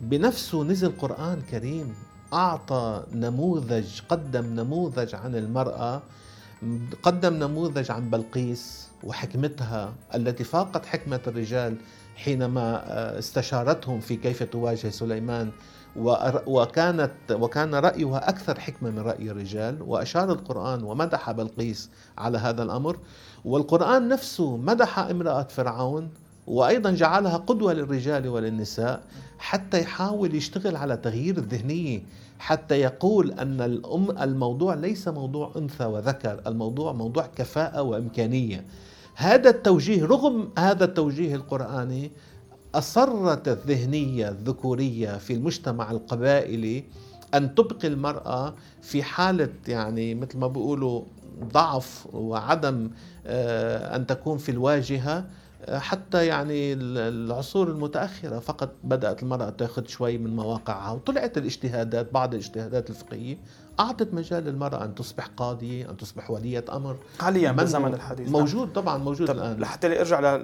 بنفسه 0.00 0.64
نزل 0.64 0.92
قرآن 0.98 1.42
كريم 1.50 1.94
أعطى 2.32 3.02
نموذج 3.12 4.00
قدم 4.08 4.44
نموذج 4.44 5.14
عن 5.14 5.36
المرأة 5.36 6.02
قدم 7.02 7.34
نموذج 7.34 7.90
عن 7.90 8.10
بلقيس 8.10 8.88
وحكمتها 9.02 9.94
التي 10.14 10.44
فاقت 10.44 10.86
حكمة 10.86 11.20
الرجال 11.26 11.76
حينما 12.16 12.82
استشارتهم 13.18 14.00
في 14.00 14.16
كيف 14.16 14.42
تواجه 14.42 14.88
سليمان 14.88 15.50
وكانت 16.46 17.10
وكان 17.30 17.74
رأيها 17.74 18.28
أكثر 18.28 18.60
حكمة 18.60 18.90
من 18.90 18.98
رأي 18.98 19.30
الرجال 19.30 19.82
وأشار 19.82 20.32
القرآن 20.32 20.82
ومدح 20.82 21.30
بلقيس 21.30 21.90
على 22.18 22.38
هذا 22.38 22.62
الأمر. 22.62 22.96
والقرآن 23.44 24.08
نفسه 24.08 24.56
مدح 24.56 24.98
امرأة 24.98 25.42
فرعون 25.42 26.10
وأيضا 26.46 26.90
جعلها 26.90 27.36
قدوة 27.36 27.72
للرجال 27.72 28.28
وللنساء 28.28 29.02
حتى 29.38 29.80
يحاول 29.80 30.34
يشتغل 30.34 30.76
على 30.76 30.96
تغيير 30.96 31.38
الذهنية 31.38 32.02
حتى 32.38 32.74
يقول 32.80 33.32
أن 33.32 33.60
الأم 33.60 34.10
الموضوع 34.20 34.74
ليس 34.74 35.08
موضوع 35.08 35.52
أنثى 35.56 35.84
وذكر 35.84 36.40
الموضوع 36.46 36.92
موضوع 36.92 37.26
كفاءة 37.36 37.82
وإمكانية. 37.82 38.64
هذا 39.14 39.50
التوجيه 39.50 40.04
رغم 40.04 40.48
هذا 40.58 40.84
التوجيه 40.84 41.34
القرآني 41.34 42.10
أصرت 42.74 43.48
الذهنية 43.48 44.28
الذكورية 44.28 45.16
في 45.18 45.32
المجتمع 45.32 45.90
القبائلي 45.90 46.84
أن 47.34 47.54
تبقي 47.54 47.88
المرأة 47.88 48.54
في 48.82 49.02
حالة 49.02 49.48
يعني 49.68 50.14
مثل 50.14 50.38
ما 50.38 50.46
بيقولوا 50.46 51.02
ضعف 51.44 52.06
وعدم 52.12 52.90
أن 53.26 54.06
تكون 54.06 54.38
في 54.38 54.50
الواجهة 54.50 55.24
حتى 55.68 56.26
يعني 56.26 56.72
العصور 56.72 57.68
المتأخرة 57.68 58.38
فقط 58.38 58.70
بدأت 58.84 59.22
المرأة 59.22 59.50
تأخذ 59.50 59.86
شوي 59.86 60.18
من 60.18 60.36
مواقعها 60.36 60.92
وطلعت 60.92 61.38
الاجتهادات 61.38 62.12
بعض 62.12 62.34
الاجتهادات 62.34 62.90
الفقهية 62.90 63.38
أعطت 63.80 64.14
مجال 64.14 64.44
للمرأة 64.44 64.84
أن 64.84 64.94
تصبح 64.94 65.26
قاضية 65.26 65.90
أن 65.90 65.96
تصبح 65.96 66.30
ولية 66.30 66.64
أمر. 66.72 66.96
حاليا 67.20 67.52
بالزمن 67.52 67.94
الحديث. 67.94 68.28
موجود 68.28 68.72
طبعا 68.72 68.98
موجود 68.98 69.30
الآن. 69.30 69.60
لحتى 69.60 70.00
ارجع 70.00 70.36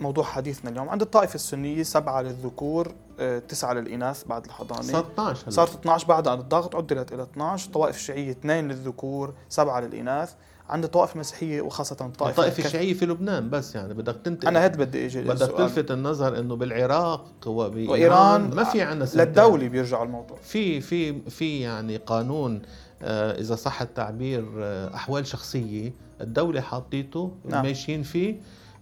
لموضوع 0.00 0.24
حديثنا 0.24 0.70
اليوم. 0.70 0.88
عند 0.88 1.02
الطائفة 1.02 1.34
السنية 1.34 1.82
سبعة 1.82 2.22
للذكور 2.22 2.92
آه، 3.20 3.38
تسعة 3.38 3.72
للإناث 3.72 4.24
بعد 4.24 4.44
الحضانة. 4.44 4.82
صارت 4.82 5.10
12 5.12 5.50
صارت 5.50 5.74
12 5.74 6.06
بعد 6.06 6.28
الضغط 6.28 6.76
عدلت 6.76 7.12
إلى 7.12 7.22
12 7.22 7.66
الطوائف 7.66 7.96
الشيعية 7.96 8.30
اثنين 8.30 8.68
للذكور 8.68 9.34
سبعة 9.48 9.80
للإناث. 9.80 10.34
عند 10.68 10.84
الطوائف 10.84 11.14
المسيحيه 11.14 11.60
وخاصة 11.60 11.96
الطائفه 12.00 12.28
الطائفه 12.30 12.64
الشيعية 12.64 12.94
في 12.94 13.06
لبنان 13.06 13.50
بس 13.50 13.74
يعني 13.74 13.94
بدك 13.94 14.16
تنتقل. 14.24 14.48
أنا 14.48 14.64
هاد 14.64 14.76
بدي 14.76 15.06
إجي 15.06 15.20
بدك 15.20 15.52
تلفت 15.56 15.90
النظر 15.90 16.38
إنه 16.38 16.56
بالعراق 16.56 17.30
وإيران 17.46 18.54
ما 18.54 18.64
في 18.64 18.82
عندنا 18.82 19.08
للدولة 19.14 19.68
بيرجع 19.68 20.02
الموضوع. 20.02 20.38
في 20.42 20.80
في 20.80 21.30
في 21.30 21.60
يعني 21.60 21.96
قانون 21.96 22.62
آه 23.02 23.40
إذا 23.40 23.54
صح 23.54 23.82
التعبير 23.82 24.44
آه 24.58 24.94
أحوال 24.94 25.26
شخصية 25.26 25.92
الدولة 26.20 26.60
حاطيته 26.60 27.32
نعم. 27.44 27.64
ماشيين 27.64 28.02
فيه. 28.02 28.36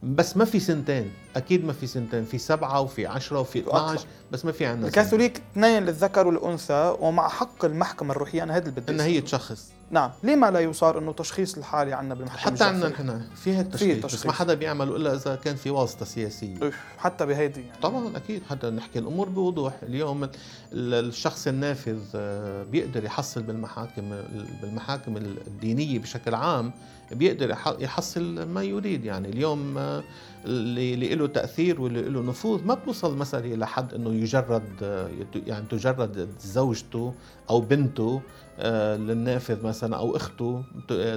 بس 0.06 0.36
ما 0.36 0.44
في 0.44 0.60
سنتين. 0.60 1.10
أكيد 1.36 1.64
ما 1.64 1.72
في 1.72 1.86
سنتين. 1.86 2.24
في 2.24 2.38
سبعة 2.38 2.80
وفي 2.80 3.06
عشرة 3.06 3.40
وفي 3.40 3.58
12 3.58 4.06
بس 4.32 4.44
ما 4.44 4.52
في 4.52 4.66
عندنا 4.66 4.86
الكاثوليك 4.86 5.42
اثنين 5.52 5.84
للذكر 5.84 6.26
والانثى 6.26 6.96
ومع 7.00 7.28
حق 7.28 7.64
المحكمة 7.64 8.12
الروحية 8.12 8.42
أنا 8.42 8.56
هذا 8.56 8.68
اللي 8.68 8.80
بدي 8.80 8.92
إنها 8.92 9.06
هي 9.06 9.20
تشخص 9.20 9.70
نعم. 9.90 10.10
ليه 10.22 10.36
ما 10.36 10.50
لا 10.50 10.60
يصار 10.60 10.98
إنه 10.98 11.12
تشخيص 11.12 11.56
الحاله 11.56 11.94
عندنا 11.94 12.14
بالمحكمة 12.14 12.54
حتى 12.54 12.64
عندنا 12.64 12.88
نحن 12.88 13.20
في 13.36 13.56
هيك 13.56 13.66
تشخيص, 13.66 14.04
تشخيص 14.04 14.20
بس 14.20 14.26
ما 14.26 14.32
حدا 14.32 14.54
بيعمله 14.54 14.96
إلا 14.96 15.14
إذا 15.14 15.36
كان 15.36 15.56
في 15.56 15.70
واسطة 15.70 16.04
سياسية. 16.04 16.70
حتى 16.98 17.26
بهيدي 17.26 17.60
يعني. 17.60 17.80
طبعا 17.82 18.16
أكيد. 18.16 18.42
حتى 18.50 18.70
نحكي 18.70 18.98
الأمور 18.98 19.28
بوضوح. 19.28 19.74
اليوم 19.82 20.28
الشخص 20.72 21.46
النافذ 21.46 22.00
آه، 22.14 22.62
بيقدر 22.62 23.04
يحصل 23.04 23.42
بالمحاكم 23.42 24.22
بالمحاكم 24.62 25.16
الدينية 25.16 25.98
بشكل 25.98 26.34
عام. 26.34 26.72
بيقدر 27.12 27.56
يحصل 27.80 28.48
ما 28.48 28.62
يريد 28.62 29.04
يعني. 29.04 29.28
اليوم 29.28 29.78
آه، 29.78 30.02
اللي 30.44 31.14
له 31.14 31.26
تأثير 31.26 31.80
واللي 31.80 32.02
له 32.02 32.22
نفوذ 32.22 32.64
ما 32.64 32.74
بتوصل 32.74 33.12
المساله 33.12 33.54
إلى 33.54 33.66
حد 33.66 33.94
إنه 33.94 34.14
يجرد 34.14 34.62
آه، 34.82 35.08
يعني 35.46 35.66
تجرد 35.70 36.28
زوجته 36.40 37.14
أو 37.50 37.60
بنته 37.60 38.20
آه، 38.58 38.96
للنافذ 38.96 39.66
مثلا 39.66 39.96
أو 39.96 40.16
أخته. 40.16 40.62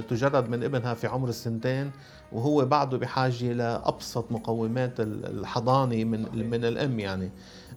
تجرد 0.08 0.48
من 0.48 0.64
ابنها 0.64 0.94
في 0.94 1.06
عمر 1.06 1.28
السنتين 1.28 1.90
وهو 2.32 2.64
بعده 2.64 2.98
بحاجة 2.98 3.52
لابسط 3.52 4.32
مقومات 4.32 5.00
الحضانة 5.00 6.04
من 6.04 6.48
من 6.50 6.64
الأم 6.64 7.00
يعني. 7.00 7.30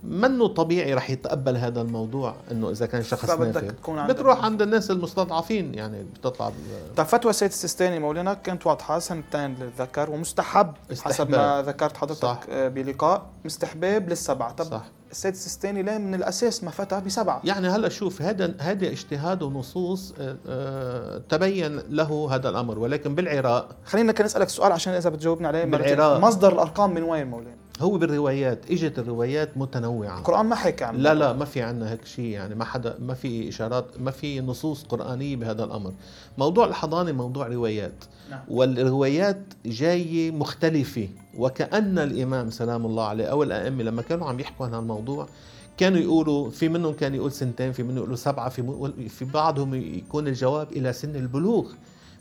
منه 0.04 0.48
طبيعي 0.48 0.94
رح 0.94 1.10
يتقبل 1.10 1.58
هذا 1.58 1.82
الموضوع 1.82 2.36
إنه 2.52 2.70
إذا 2.70 2.86
كان 2.86 3.04
شخص 3.04 3.30
نافذ؟ 3.30 3.72
بتروح 4.08 4.46
عند 4.46 4.62
الناس 4.62 4.92
المستضعفين 4.92 5.76
يعني 5.76 6.04
بتطلع 6.04 6.52
طيب 6.98 7.08
فتوى 7.08 7.34
سيد 7.34 7.50
السيستاني 7.50 8.00
مولانا 8.00 8.34
كانت 8.34 8.68
واضحة 8.68 9.00
سنتين 9.00 9.56
للذكر 9.56 10.10
ومستحب 10.10 10.74
استحباب. 10.92 11.14
حسب 11.14 11.30
ما 11.30 11.64
ذكرت 11.68 11.98
حضرتك 11.98 12.22
صح. 12.22 12.40
آه، 12.50 12.68
بلقاء 12.68 13.26
مستحباب 13.46 14.10
للسبعة. 14.10 14.52
طب 14.52 14.66
صح. 14.66 14.84
السيد 15.12 15.34
السيستاني 15.34 15.84
ليه 15.84 15.98
من 15.98 16.16
الأساس 16.16 16.64
ما 16.64 16.72
فتى 16.72 17.02
بسبعة؟ 17.02 17.42
يعني 17.44 17.68
هلا 17.68 17.90
شوف 17.90 18.22
هذا 18.22 18.54
هذا 18.60 18.88
اجتهاد 18.88 19.42
ونصوص 19.44 20.14
آه، 20.20 20.38
آه، 20.48 21.22
تبين 21.30 21.78
له 21.90 22.28
هذا 22.32 22.50
الأمر 22.50 22.80
ولكن 22.80 23.16
بالعراق 23.16 23.76
خلينا 23.86 24.12
كان 24.12 24.26
أسألك 24.26 24.50
سؤال 24.50 24.72
عشان 24.72 24.94
إذا 24.94 25.10
بتجاوبني 25.10 25.48
عليه 25.48 25.64
بالعراق. 25.64 26.20
مصدر 26.20 26.54
الأرقام 26.54 26.94
من 26.94 27.04
وين 27.04 27.28
مولانا؟ 27.28 27.63
هو 27.82 27.98
بالروايات 27.98 28.72
إجت 28.72 29.00
الروايات 29.00 29.58
متنوعة. 29.58 30.18
القرآن 30.20 30.46
ما 30.46 30.56
حكى 30.56 30.84
عن 30.84 30.98
لا 30.98 31.14
لا 31.14 31.34
ما 31.34 31.46
في 31.46 31.62
عندنا 31.62 31.92
هيك 31.92 32.06
شيء 32.06 32.26
يعني 32.26 32.56
ما 32.56 32.66
حدا 32.66 32.98
ما 33.00 33.14
في 33.14 33.50
إشارات 33.50 33.86
ما 34.00 34.12
في 34.12 34.42
نصوص 34.42 34.84
قرآنية 34.84 35.36
بهذا 35.36 35.64
الأمر. 35.64 35.94
موضوع 36.38 36.66
الحضانة 36.66 37.12
موضوع 37.12 37.48
روايات. 37.48 37.94
نعم. 38.32 38.40
والروايات 38.48 39.42
جاية 39.66 40.32
مختلفة. 40.32 41.10
وكأن 41.38 42.00
الإمام 42.00 42.50
سلام 42.50 42.86
الله 42.86 43.04
عليه 43.04 43.26
أو 43.26 43.44
الأئمة 43.44 43.84
لما 43.84 44.02
كانوا 44.02 44.28
عم 44.28 44.40
يحكوا 44.40 44.66
عن 44.66 44.74
الموضوع 44.74 45.28
كانوا 45.78 46.00
يقولوا 46.00 46.50
في 46.50 46.70
منهم 46.70 46.94
كان 46.94 47.16
يقول 47.16 47.32
سنتين 47.32 47.72
في 47.72 47.84
منهم 47.84 47.98
يقولوا 47.98 48.16
سبعة 48.16 48.50
في 48.50 48.92
في 49.10 49.26
بعضهم 49.26 49.74
يكون 49.76 50.28
الجواب 50.28 50.72
إلى 50.72 50.94
سن 50.94 51.16
البلوغ. 51.16 51.72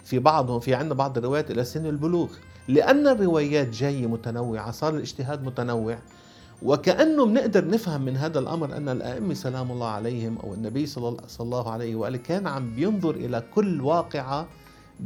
في 0.05 0.19
بعضهم 0.19 0.61
في 0.61 0.75
عندنا 0.75 0.95
بعض 0.95 1.19
الروايات 1.19 1.51
إلى 1.51 1.65
سن 1.65 1.87
البلوغ. 1.87 2.29
لأن 2.69 3.09
الروايات 3.09 3.69
جاية 3.69 4.07
متنوعة 4.07 4.71
صار 4.71 4.95
الاجتهاد 4.95 5.45
متنوع 5.45 5.99
وكأنه 6.63 7.27
بنقدر 7.27 7.69
نفهم 7.69 8.03
من 8.03 8.17
هذا 8.17 8.39
الأمر 8.39 8.77
أن 8.77 8.89
الأئمة 8.89 9.35
سلام 9.35 9.71
الله 9.73 9.89
عليهم 9.89 10.39
أو 10.39 10.55
النبي 10.55 10.87
صلى 10.87 11.17
الله 11.41 11.71
عليه 11.71 11.97
وآله 11.97 12.19
كان 12.19 12.47
عم 12.47 12.75
بينظر 12.75 13.11
إلى 13.15 13.43
كل 13.55 13.81
واقعة 13.81 14.47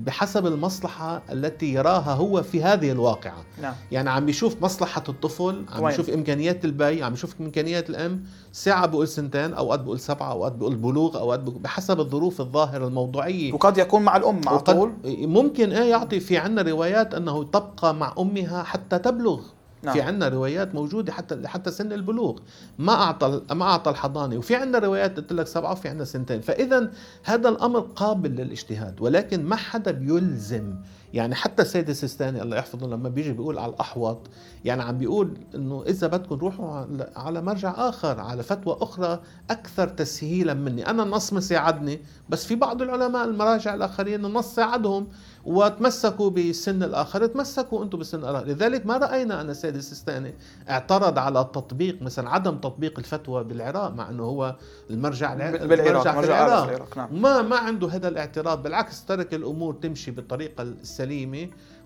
بحسب 0.05 0.47
المصلحة 0.47 1.23
التي 1.33 1.73
يراها 1.75 2.13
هو 2.15 2.43
في 2.43 2.63
هذه 2.63 2.93
الواقعة. 2.93 3.45
نعم. 3.63 3.75
يعني 3.93 4.11
عم 4.11 4.27
بيشوف 4.27 4.63
مصلحة 4.63 5.03
الطفل 5.09 5.65
عم 5.73 5.83
وين. 5.83 5.91
بيشوف 5.91 6.11
إمكانيات 6.11 6.65
الأب 6.65 7.03
عم 7.03 7.11
بيشوف 7.11 7.35
إمكانيات 7.41 7.91
الأم. 7.91 8.25
ساعة 8.53 8.87
بقول 8.87 9.09
سنتين 9.09 9.55
أوقات 9.55 9.81
بقول 9.81 10.01
سبعة 10.01 10.33
أوقات 10.33 10.53
بقول 10.53 10.75
بلوغ 10.77 11.19
أوقات 11.19 11.41
بقول 11.41 11.59
بحسب 11.59 12.01
الظروف 12.01 12.41
الظاهرة 12.41 12.87
الموضوعية. 12.87 13.53
وقد 13.53 13.79
يكون 13.79 14.03
مع 14.03 14.17
الأم 14.17 14.41
مع 14.45 14.57
طول. 14.57 14.93
ممكن 15.05 15.73
إيه 15.73 15.91
يعطي 15.91 16.21
في 16.21 16.39
عنا 16.39 16.63
روايات 16.63 17.15
أنه 17.15 17.45
تبقى 17.45 17.95
مع 17.95 18.15
أمها 18.19 18.63
حتى 18.63 18.99
تبلغ. 18.99 19.41
نعم. 19.87 19.95
في 19.95 20.01
عندنا 20.01 20.29
روايات 20.29 20.75
موجودة 20.75 21.13
حتى 21.13 21.49
حتى 21.49 21.71
سن 21.71 21.93
البلوغ. 21.93 22.39
ما 22.79 22.93
اعطى 22.93 23.43
ما 23.53 23.65
أعطى 23.65 23.91
الحضانة. 23.91 24.37
وفي 24.37 24.57
عندنا 24.57 24.79
روايات 24.79 25.17
قلت 25.17 25.33
لك 25.33 25.47
سبعة 25.47 25.73
وفي 25.73 25.89
عندنا 25.89 26.05
سنتين. 26.05 26.41
فاذا 26.41 26.91
هذا 27.25 27.49
الأمر 27.49 27.81
قابل 27.81 28.31
للإجتهاد 28.31 29.01
ولكن 29.01 29.45
ما 29.45 29.57
حدا 29.57 29.91
بيلزم 29.91 30.75
يعني 31.17 31.35
حتى 31.35 31.63
السيد 31.63 31.89
السيستاني 31.89 32.43
الله 32.43 32.57
يحفظه 32.57 32.87
لما 32.87 33.09
بيجي 33.09 33.33
بيقول 33.33 33.59
على 33.59 33.73
الأحوط 33.73 34.19
يعني 34.65 34.83
عم 34.83 34.99
بيقول 34.99 35.39
إنه 35.55 35.85
إذا 35.87 36.07
بدكم 36.07 36.35
روحوا 36.35 36.85
على 37.17 37.43
مرجع 37.43 37.89
آخر 37.89 38.21
على 38.21 38.43
فتوى 38.43 38.77
أخرى 38.81 39.21
أكثر 39.51 39.89
تسهيلا 39.89 40.55
مني 40.55 40.91
أنا 40.91 41.03
النص 41.03 41.33
ما 41.33 41.41
ساعدني 41.41 42.01
بس 42.29 42.47
في 42.47 42.55
بعض 42.55 42.83
العلماء 42.83 43.25
المراجع 43.25 43.75
الآخرين 43.75 44.25
النص 44.25 44.55
ساعدهم 44.55 45.09
وتمسكوا 45.45 46.31
بالسن 46.31 46.83
الآخر 46.83 47.27
تمسكوا 47.27 47.85
أنتم 47.85 47.99
بالسن 47.99 48.19
الآخر 48.19 48.47
لذلك 48.47 48.87
ما 48.87 48.97
رأينا 48.97 49.41
أن 49.41 49.51
السيد 49.51 49.77
السيستاني 49.77 50.35
اعترض 50.71 51.19
على 51.19 51.39
تطبيق 51.55 52.03
مثلا 52.03 52.31
عدم 52.31 52.59
تطبيق 52.59 52.99
الفتوى 52.99 53.45
بالعراق 53.45 53.93
مع 53.93 54.11
إنه 54.11 54.23
هو 54.23 54.57
المرجع 54.91 55.35
بالعراق 55.35 55.63
المرجع 55.63 56.21
في 56.21 56.27
العراق, 56.27 56.69
العراق. 56.69 56.99
نعم. 56.99 57.23
ما 57.23 57.43
ما 57.43 57.57
عنده 57.57 57.89
هذا 57.89 58.09
الاعتراض 58.09 58.63
بالعكس 58.63 59.05
ترك 59.05 59.35
الأمور 59.35 59.75
تمشي 59.75 60.11
بالطريقة 60.11 60.63
السليمة 60.63 61.06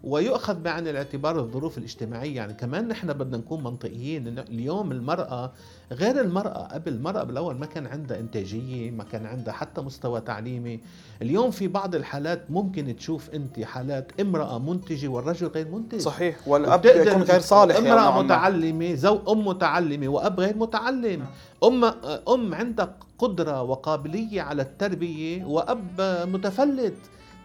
ويؤخذ 0.05 0.61
بعين 0.61 0.89
الاعتبار 0.89 1.39
الظروف 1.39 1.79
الاجتماعية. 1.79 2.37
يعني 2.37 2.55
كمان 2.55 2.89
نحن 2.89 3.13
بدنا 3.13 3.37
نكون 3.37 3.63
منطقيين 3.63 4.39
اليوم 4.39 4.93
المرأة 4.93 5.53
غير 5.93 6.21
المرأة 6.21 6.69
قبل 6.73 6.93
المرأة 6.93 7.25
بالأول 7.25 7.57
ما 7.57 7.67
كان 7.67 7.87
عندها 7.87 8.19
إنتاجية 8.19 8.91
ما 8.91 9.05
كان 9.05 9.27
عندها 9.27 9.55
حتى 9.55 9.81
مستوى 9.81 10.21
تعليمي. 10.21 10.81
اليوم 11.23 11.51
في 11.51 11.69
بعض 11.69 11.95
الحالات 11.95 12.51
ممكن 12.51 12.97
تشوف 12.97 13.31
أنت 13.31 13.61
حالات 13.61 14.21
امرأة 14.21 14.59
منتجة 14.59 15.09
والرجل 15.09 15.47
غير 15.47 15.69
منتج. 15.69 15.99
صحيح. 15.99 16.49
والأب 16.49 16.87
يكون 16.87 17.23
غير 17.23 17.41
صالح 17.41 17.77
امرأة 17.77 18.11
يعني 18.11 18.23
متعلمة 18.23 18.95
زو 18.95 19.19
أم 19.29 19.47
متعلمة 19.47 20.09
وأب 20.09 20.41
غير 20.41 20.57
متعلم. 20.57 21.21
نعم. 21.21 21.85
أم 21.85 21.85
أم 22.29 22.55
عندها 22.55 22.97
قدرة 23.19 23.63
وقابلية 23.63 24.43
على 24.43 24.63
التربية 24.63 25.45
وأب 25.45 26.01
متفلت. 26.33 26.97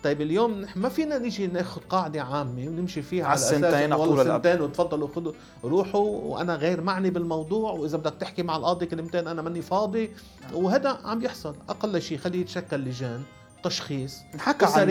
طيب 0.06 0.22
اليوم 0.22 0.62
نحن 0.62 0.80
ما 0.80 0.90
فينا 0.90 1.18
نيجي 1.18 1.48
ناخذ 1.48 1.82
قاعدة 1.90 2.22
عامة 2.22 2.68
ونمشي 2.68 3.02
فيها 3.02 3.26
على 3.26 3.38
سنتين 3.38 3.94
والله 3.94 4.24
سنتين 4.24 4.62
وتفضلوا 4.62 5.08
خذوا 5.16 5.34
روحوا 5.64 6.10
وأنا 6.10 6.56
غير 6.56 6.82
معني 6.82 7.10
بالموضوع 7.10 7.72
وإذا 7.72 7.98
بدك 7.98 8.14
تحكي 8.20 8.44
مع 8.44 8.58
القاضي 8.58 8.86
كلمتين 8.86 9.28
أنا 9.28 9.42
ماني 9.42 9.62
فاضي. 9.62 10.10
وهذا 10.54 10.98
عم 11.04 11.24
يحصل. 11.24 11.56
أقل 11.70 12.02
شيء 12.02 12.18
خليه 12.18 12.42
يتشكل 12.42 12.80
لجان 12.80 13.22
تشخيص 13.64 14.18
حكى 14.38 14.66
عن 14.66 14.90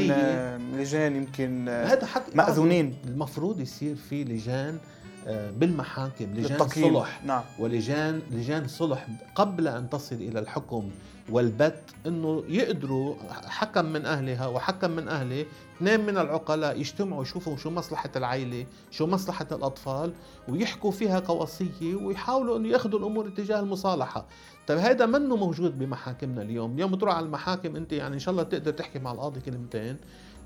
لجان 0.79 1.17
يمكن 1.17 1.69
هذا 1.69 2.07
حكي 2.07 2.31
مأذونين. 2.35 2.97
المفروض 3.05 3.61
يصير 3.61 3.97
في 3.97 4.25
لجان 4.25 4.79
بالمحاكم 5.27 6.25
لجان 6.35 6.69
صلح. 6.69 7.25
نعم. 7.25 7.43
ولجان 7.59 8.23
لجان 8.31 8.69
صلح 8.69 9.07
قبل 9.35 9.69
أن 9.69 9.91
تصل 9.91 10.17
إلى 10.17 10.39
الحكم 10.39 10.91
والبت 11.31 11.83
إنه 12.07 12.45
يقدروا 12.49 13.15
حكم 13.47 13.85
من 13.85 14.07
أهلها 14.07 14.47
وحكم 14.47 14.91
من 14.91 15.09
أهله. 15.09 15.47
اثنين 15.77 16.01
من 16.01 16.19
العقلاء 16.19 16.81
يجتمعوا 16.81 17.23
يشوفوا 17.23 17.57
شو 17.57 17.71
مصلحة 17.71 18.11
العائلة 18.17 18.67
شو 18.91 19.07
مصلحة 19.07 19.47
الأطفال 19.53 20.13
ويحكوا 20.49 20.91
فيها 20.91 21.21
كوصية 21.21 21.95
ويحاولوا 21.95 22.57
أنه 22.57 22.69
يأخذوا 22.69 22.99
الأمور 22.99 23.27
اتجاه 23.27 23.61
المصالحة. 23.61 24.27
طيب 24.67 24.79
هذا 24.79 25.07
منه 25.07 25.37
موجود 25.37 25.79
بمحاكمنا 25.79 26.43
اليوم. 26.43 26.75
اليوم 26.75 26.95
تروح 26.95 27.15
على 27.15 27.27
المحاكم 27.27 27.77
أنت 27.77 27.93
يعني 27.93 28.15
إن 28.15 28.19
شاء 28.19 28.33
الله 28.33 28.43
تقدر 28.43 28.73
تحكي 28.73 28.99
مع 28.99 29.13
القاضي 29.13 29.41
كلمتين. 29.41 29.97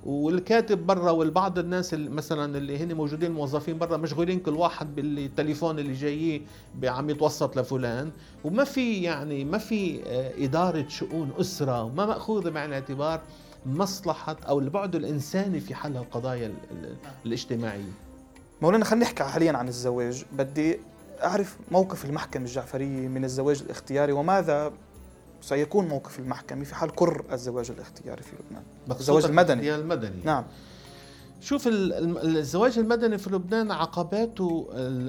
والكاتب 0.07 0.87
برا 0.87 1.11
والبعض 1.11 1.59
الناس 1.59 1.95
اللي 1.95 2.11
مثلا 2.11 2.59
اللي 2.59 2.79
هن 2.79 2.95
موجودين 2.95 3.33
موظفين 3.33 3.79
برا 3.79 3.97
مشغولين 3.97 4.41
كل 4.41 4.55
واحد 4.55 4.95
بالتليفون 4.95 5.79
اللي 5.79 5.93
جاية 5.93 6.43
عم 6.85 7.11
يتوسط 7.11 7.57
لفلان. 7.57 8.11
وما 8.45 8.65
في 8.65 9.03
يعني 9.03 9.45
ما 9.45 9.59
في 9.59 10.01
آه، 10.07 10.45
إدارة 10.45 10.89
شؤون 10.89 11.31
أسرة 11.41 11.83
وما 11.83 12.07
ماخوذه 12.07 12.51
بعين 12.51 12.69
الاعتبار 12.69 13.21
مصلحة 13.67 14.37
أو 14.49 14.59
البعد 14.59 14.95
الإنساني 14.95 15.61
في 15.61 15.75
حل 15.75 15.97
القضايا 15.97 16.53
الاجتماعية. 17.27 17.93
مولانا 18.63 18.85
خلينا 18.85 19.05
نحكي 19.05 19.25
حاليا 19.25 19.53
عن 19.53 19.69
الزواج. 19.69 20.25
بدي 20.33 20.79
أعرف 21.23 21.59
موقف 21.71 22.05
المحكمة 22.05 22.45
الجعفرية 22.45 23.09
من 23.09 23.25
الزواج 23.25 23.63
الاختياري 23.63 24.13
وماذا 24.13 24.73
سيكون 25.41 25.89
موقف 25.89 26.19
المحكمة 26.19 26.65
في 26.65 26.75
حال 26.75 26.95
كر 26.95 27.25
الزواج 27.33 27.71
الاختياري 27.71 28.23
في 28.23 28.33
لبنان. 28.37 28.63
الزواج 29.01 29.25
المدني. 29.25 29.75
المدني. 29.75 30.23
نعم. 30.25 30.45
شوف 31.41 31.69
الزواج 31.69 32.79
المدني 32.79 33.19
في 33.19 33.31
لبنان 33.31 33.71
عقباته 33.71 34.69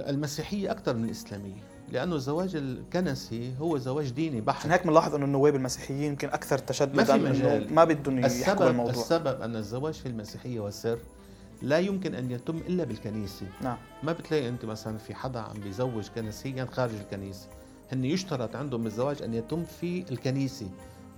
المسيحية 0.09 0.71
أكثر 0.71 0.95
من 0.95 1.05
الإسلامية 1.05 1.63
لأنه 1.91 2.15
الزواج 2.15 2.55
الكنسي 2.55 3.53
هو 3.59 3.77
زواج 3.77 4.09
ديني 4.09 4.41
بحت. 4.41 4.67
هيك 4.67 4.87
بنلاحظ 4.87 5.15
أنه 5.15 5.25
النواب 5.25 5.55
المسيحيين 5.55 6.03
يمكن 6.03 6.27
أكثر 6.27 6.57
تشددا 6.57 6.95
ما 6.95 7.03
في 7.03 7.13
مجال. 7.13 7.73
ما 7.73 7.83
بدهم 7.83 8.19
يحكوا 8.19 8.69
الموضوع. 8.69 8.93
السبب 8.93 9.41
أن 9.41 9.55
الزواج 9.55 9.93
في 9.93 10.05
المسيحية 10.05 10.59
والسر 10.59 10.99
لا 11.61 11.79
يمكن 11.79 12.15
أن 12.15 12.31
يتم 12.31 12.57
إلا 12.57 12.83
بالكنيسة. 12.83 13.45
نعم. 13.61 13.77
ما 14.03 14.11
بتلاقي 14.11 14.49
أنت 14.49 14.65
مثلا 14.65 14.97
في 14.97 15.15
حدا 15.15 15.39
عم 15.39 15.59
بيزوج 15.59 16.07
كنسيا 16.15 16.67
خارج 16.71 16.93
الكنيسة. 16.93 17.47
هن 17.91 18.05
يشترط 18.05 18.55
عندهم 18.55 18.85
الزواج 18.85 19.21
أن 19.21 19.33
يتم 19.33 19.63
في 19.81 20.05
الكنيسة. 20.11 20.67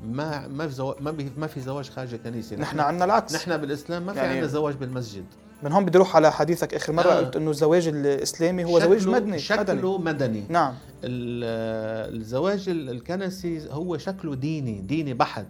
ما 0.05 0.47
ما 0.47 0.67
في 0.67 0.73
زواج 0.73 1.01
ما, 1.01 1.29
ما 1.37 1.47
في 1.47 1.61
زواج 1.61 1.89
خارج 1.89 2.13
الكنيسة. 2.13 2.55
نحن 2.55 2.79
عندنا 2.79 3.05
العكس. 3.05 3.35
نحن 3.35 3.57
بالإسلام 3.57 4.05
ما 4.05 4.13
في 4.13 4.19
يعني 4.19 4.31
عندنا 4.31 4.47
زواج 4.47 4.75
بالمسجد. 4.75 5.25
من 5.63 5.71
هون 5.71 5.85
بدي 5.85 5.97
أروح 5.97 6.15
على 6.15 6.31
حديثك 6.31 6.73
آخر 6.73 6.93
مرة 6.93 7.11
آه. 7.11 7.19
قلت 7.19 7.35
إنه 7.35 7.51
الزواج 7.51 7.87
الإسلامي 7.87 8.63
هو 8.63 8.79
زواج 8.79 9.07
مدني 9.07 9.39
شكله 9.39 9.97
مدني, 9.97 10.11
مدني. 10.11 10.43
نعم 10.49 10.73
الزواج 11.03 12.69
الكنسي 12.69 13.69
هو 13.69 13.97
شكله 13.97 14.35
ديني 14.35 14.81
ديني 14.81 15.13
بحت 15.13 15.45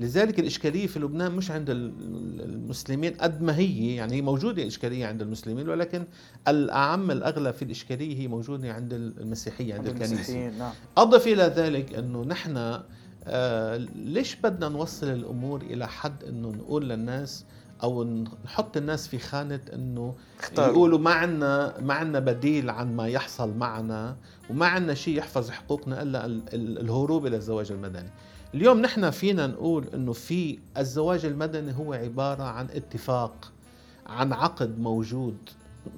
لذلك 0.00 0.38
الإشكالية 0.38 0.86
في 0.86 0.98
لبنان 0.98 1.32
مش 1.32 1.50
عند 1.50 1.70
المسلمين 1.70 3.14
قد 3.14 3.42
ما 3.42 3.56
هي 3.58 3.94
يعني 3.94 4.14
هي 4.14 4.22
موجودة 4.22 4.66
إشكالية 4.66 5.06
عند 5.06 5.22
المسلمين 5.22 5.68
ولكن 5.68 6.04
الأعم 6.48 7.10
الأغلب 7.10 7.54
في 7.54 7.62
الإشكالية 7.62 8.18
هي 8.18 8.28
موجودة 8.28 8.72
عند 8.72 8.92
المسيحية 8.92 9.74
عند, 9.74 9.88
عند 9.88 10.02
الكنيسة 10.02 10.48
نعم. 10.58 10.72
أضف 10.96 11.26
إلى 11.26 11.42
ذلك 11.42 11.94
أنه 11.94 12.24
نحن 12.24 12.80
آه 13.28 13.76
ليش 13.96 14.36
بدنا 14.36 14.68
نوصل 14.68 15.06
الأمور 15.06 15.62
إلى 15.62 15.88
حد 15.88 16.24
أنه 16.24 16.48
نقول 16.48 16.88
للناس 16.88 17.44
أو 17.82 18.04
نحط 18.44 18.76
الناس 18.76 19.08
في 19.08 19.18
خانة 19.18 19.60
إنه 19.72 20.14
اختار. 20.40 20.70
يقولوا 20.70 20.98
ما 20.98 21.10
عندنا 21.10 21.80
ما 21.80 21.94
عندنا 21.94 22.18
بديل 22.18 22.70
عن 22.70 22.96
ما 22.96 23.08
يحصل 23.08 23.56
معنا 23.56 24.16
وما 24.50 24.66
عندنا 24.66 24.94
شيء 24.94 25.18
يحفظ 25.18 25.50
حقوقنا 25.50 26.02
إلا 26.02 26.26
الهروب 26.52 27.26
إلى 27.26 27.36
الزواج 27.36 27.72
المدني 27.72 28.10
اليوم 28.54 28.80
نحن 28.80 29.10
فينا 29.10 29.46
نقول 29.46 29.86
إنه 29.94 30.12
في 30.12 30.58
الزواج 30.78 31.24
المدني 31.24 31.76
هو 31.76 31.92
عبارة 31.92 32.42
عن 32.42 32.66
اتفاق 32.74 33.52
عن 34.06 34.32
عقد 34.32 34.78
موجود 34.78 35.36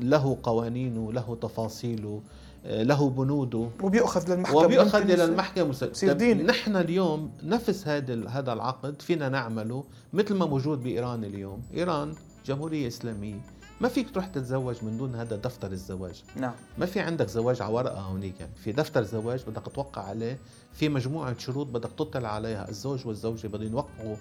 له 0.00 0.38
قوانينه 0.42 1.12
له 1.12 1.38
تفاصيله 1.42 2.22
له 2.68 3.10
بنوده. 3.10 3.70
وبيؤخذ 3.82 4.34
للمحكمة. 4.34 4.58
وبيؤخذ 4.58 5.10
إلى 5.10 5.24
المحكمة 5.24 5.90
ديني 6.02 6.42
نحن 6.42 6.76
اليوم 6.76 7.30
نفس 7.42 7.88
هذا 7.88 8.28
هذا 8.28 8.52
العقد 8.52 9.02
فينا 9.02 9.28
نعمله 9.28 9.84
مثل 10.12 10.34
ما 10.34 10.46
موجود 10.46 10.82
بإيران 10.82 11.24
اليوم. 11.24 11.62
إيران 11.74 12.14
جمهورية 12.46 12.88
إسلامية. 12.88 13.40
ما 13.80 13.88
فيك 13.88 14.10
تروح 14.10 14.26
تتزوج 14.26 14.76
من 14.82 14.98
دون 14.98 15.14
هذا 15.14 15.36
دفتر 15.36 15.72
الزواج. 15.72 16.22
نعم. 16.36 16.52
ما 16.78 16.86
في 16.86 17.00
عندك 17.00 17.28
زواج 17.28 17.62
على 17.62 17.74
ورقة 17.74 18.00
هونيك. 18.00 18.48
في 18.64 18.72
دفتر 18.72 19.02
زواج 19.02 19.42
بدك 19.46 19.62
توقع 19.74 20.02
عليه. 20.02 20.38
في 20.72 20.88
مجموعة 20.88 21.38
شروط 21.38 21.66
بدك 21.66 21.90
تطلع 21.98 22.28
عليها. 22.28 22.68
الزوج 22.68 23.06
والزوجة 23.06 23.46
بدهم 23.46 23.72
يوقعوا 23.72 24.16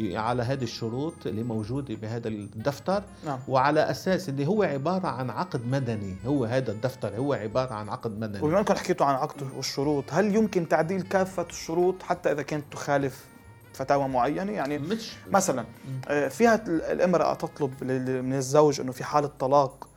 على 0.00 0.42
هذه 0.42 0.62
الشروط 0.62 1.26
اللي 1.26 1.42
موجوده 1.42 1.94
بهذا 1.94 2.28
الدفتر 2.28 3.02
نعم. 3.26 3.38
وعلى 3.48 3.90
أساس 3.90 4.28
اللي 4.28 4.46
هو 4.46 4.62
عبارة 4.62 5.06
عن 5.06 5.30
عقد 5.30 5.66
مدني 5.66 6.16
هو 6.26 6.44
هذا 6.44 6.72
الدفتر 6.72 7.16
هو 7.16 7.32
عبارة 7.32 7.74
عن 7.74 7.88
عقد 7.88 8.18
مدني. 8.18 8.42
وبما 8.42 8.58
أنكم 8.58 8.74
حكيتوا 8.74 9.06
عن 9.06 9.14
عقد 9.14 9.42
والشروط 9.56 10.04
هل 10.10 10.36
يمكن 10.36 10.68
تعديل 10.68 11.02
كافة 11.02 11.46
الشروط 11.50 12.02
حتى 12.02 12.32
إذا 12.32 12.42
كانت 12.42 12.64
تخالف 12.70 13.24
فتاوى 13.72 14.08
معينة؟ 14.08 14.52
يعني 14.52 14.78
مش. 14.78 15.12
مثلا 15.30 15.64
آه، 16.08 16.28
فيها 16.28 16.62
الإمرأة 16.66 17.34
تطلب 17.34 17.84
من 18.24 18.34
الزوج 18.34 18.80
إنه 18.80 18.92
في 18.92 19.04
حالة 19.04 19.30
طلاق 19.38 19.88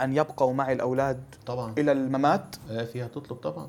أن 0.00 0.16
يبقوا 0.16 0.52
معي 0.52 0.72
الأولاد 0.72 1.20
طبعا. 1.46 1.74
إلى 1.78 1.92
الممات؟ 1.92 2.56
آه، 2.70 2.84
فيها 2.84 3.08
تطلب 3.08 3.36
طبعا. 3.36 3.68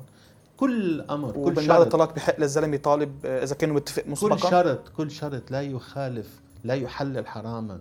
كل 0.58 1.00
أمر 1.00 1.32
كل 1.32 1.62
شرط. 1.62 1.80
الطلاق 1.80 2.14
بحق 2.14 2.40
للزلمة 2.40 2.76
طالب 2.76 3.12
آه، 3.24 3.44
إذا 3.44 3.54
كانوا 3.54 3.76
متفق 3.76 4.02
مسبقا. 4.06 4.36
كل 4.36 4.40
شرط 4.50 4.88
كل 4.96 5.10
شرط 5.10 5.50
لا 5.50 5.62
يخالف 5.62 6.40
لا 6.64 6.74
يحلل 6.74 7.26
حراما 7.26 7.80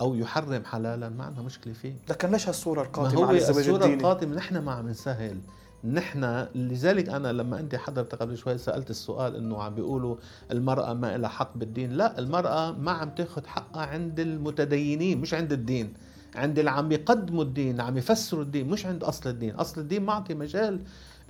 أو 0.00 0.14
يحرم 0.14 0.64
حلالا 0.64 1.08
ما 1.08 1.24
عندنا 1.24 1.42
مشكلة 1.42 1.72
فيه. 1.72 1.94
لكن 2.08 2.30
ليش 2.30 2.48
هالصورة 2.48 2.82
القاتمة 2.82 3.30
الزواج 3.30 3.68
الصورة 3.68 3.84
القاتمة 3.84 4.34
نحن 4.34 4.58
ما 4.58 4.72
عم 4.72 4.88
نسهل. 4.88 5.38
نحن 5.84 6.46
لذلك 6.54 7.08
أنا 7.08 7.32
لما 7.32 7.60
أنت 7.60 7.74
حضرت 7.76 8.14
قبل 8.14 8.36
شوي 8.36 8.58
سألت 8.58 8.90
السؤال 8.90 9.36
إنه 9.36 9.62
عم 9.62 9.74
بيقولوا 9.74 10.16
المرأة 10.50 10.92
ما 10.94 11.16
لها 11.16 11.28
حق 11.30 11.56
بالدين. 11.56 11.92
لا 11.92 12.18
المرأة 12.18 12.72
ما 12.72 12.90
عم 12.90 13.10
تاخذ 13.10 13.46
حقها 13.46 13.82
عند 13.86 14.20
المتدينين 14.20 15.20
مش 15.20 15.34
عند 15.34 15.52
الدين. 15.52 15.94
عند 16.34 16.58
اللي 16.58 16.70
عم 16.70 16.92
يقدموا 16.92 17.42
الدين 17.44 17.80
عم 17.80 17.98
يفسروا 17.98 18.42
الدين 18.42 18.68
مش 18.68 18.86
عند 18.86 19.04
أصل 19.04 19.30
الدين. 19.30 19.54
أصل 19.54 19.80
الدين 19.80 20.02
معطي 20.04 20.34
مجال 20.34 20.80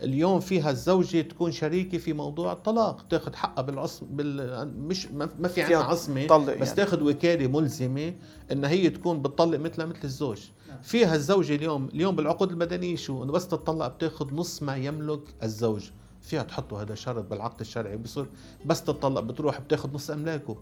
اليوم 0.02 0.40
فيها 0.40 0.70
الزوجة 0.70 1.20
تكون 1.20 1.52
شريكة 1.52 1.98
في 1.98 2.12
موضوع 2.12 2.52
الطلاق 2.52 3.06
تاخذ 3.10 3.34
حقها 3.34 3.62
بالعصم 3.62 4.06
بال... 4.06 4.68
مش 4.78 5.06
ما 5.38 5.48
في 5.48 5.62
عندها 5.62 5.78
عصمة 5.78 6.26
بس 6.36 6.48
يعني. 6.48 6.76
تاخذ 6.76 7.02
وكالة 7.02 7.46
ملزمة 7.46 8.14
إن 8.52 8.64
هي 8.64 8.90
تكون 8.90 9.22
بتطلق 9.22 9.58
مثلها 9.58 9.86
مثل 9.86 9.98
الزوج 10.04 10.40
نعم. 10.68 10.78
فيها 10.82 11.14
الزوجة 11.14 11.54
اليوم 11.54 11.88
اليوم 11.94 12.16
بالعقود 12.16 12.50
المدنية 12.50 12.96
شو 12.96 13.22
إنه 13.22 13.32
بس 13.32 13.48
تطلق 13.48 13.88
بتاخذ 13.88 14.34
نص 14.34 14.62
ما 14.62 14.76
يملك 14.76 15.20
الزوج 15.42 15.90
فيها 16.22 16.42
تحطوا 16.42 16.82
هذا 16.82 16.94
شرط 16.94 17.24
بالعقد 17.24 17.60
الشرعي 17.60 17.96
بصير 17.96 18.26
بس 18.66 18.84
تطلق 18.84 19.20
بتروح 19.20 19.60
بتاخذ 19.60 19.94
نص 19.94 20.10
أملاكه 20.10 20.56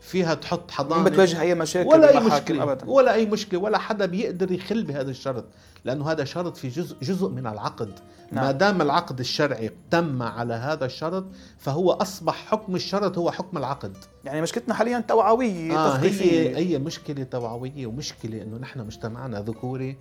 فيها 0.00 0.34
تحط 0.34 0.70
حضانة. 0.70 1.02
ما 1.02 1.08
بتواجه 1.08 1.40
أي 1.40 1.54
مشاكل 1.54 1.88
ولا 1.88 2.10
أي 2.10 2.20
مشكلة 2.20 2.62
أبدا. 2.62 2.90
ولا 2.90 3.14
أي 3.14 3.26
مشكلة 3.26 3.60
ولا 3.60 3.78
حدا 3.78 4.06
بيقدر 4.06 4.52
يخل 4.52 4.84
بهذا 4.84 5.10
الشرط 5.10 5.44
لأنه 5.84 6.10
هذا 6.10 6.24
شرط 6.24 6.56
في 6.56 6.68
جزء 6.68 6.96
جزء 7.02 7.28
من 7.28 7.46
العقد. 7.46 7.98
نعم. 8.32 8.44
ما 8.44 8.52
دام 8.52 8.82
العقد 8.82 9.18
الشرعي 9.18 9.70
تم 9.90 10.22
على 10.22 10.54
هذا 10.54 10.84
الشرط 10.84 11.24
فهو 11.58 11.92
أصبح 11.92 12.46
حكم 12.46 12.74
الشرط 12.74 13.18
هو 13.18 13.30
حكم 13.30 13.58
العقد. 13.58 13.96
يعني 14.24 14.42
مشكلتنا 14.42 14.74
حاليا 14.74 15.00
توعوية 15.08 15.78
آه 15.78 15.96
هي 15.96 16.56
هي 16.56 16.78
مشكلة 16.78 17.22
توعوية 17.22 17.86
ومشكلة 17.86 18.42
إنه 18.42 18.56
نحن 18.56 18.80
مجتمعنا 18.80 19.40
ذكوري. 19.40 19.96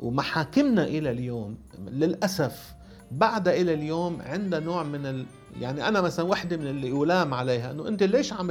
ومحاكمنا 0.00 0.84
إلى 0.84 1.10
اليوم 1.10 1.56
للأسف 1.88 2.74
بعد 3.10 3.48
إلى 3.48 3.74
اليوم 3.74 4.22
عندنا 4.22 4.58
نوع 4.58 4.82
من 4.82 5.06
ال... 5.06 5.26
يعني 5.60 5.88
أنا 5.88 6.00
مثلا 6.00 6.24
وحدة 6.24 6.56
من 6.56 6.66
اللي 6.66 6.88
يلام 6.88 7.34
عليها 7.34 7.70
إنه 7.70 7.88
أنت 7.88 8.02
ليش 8.02 8.32
عم 8.32 8.50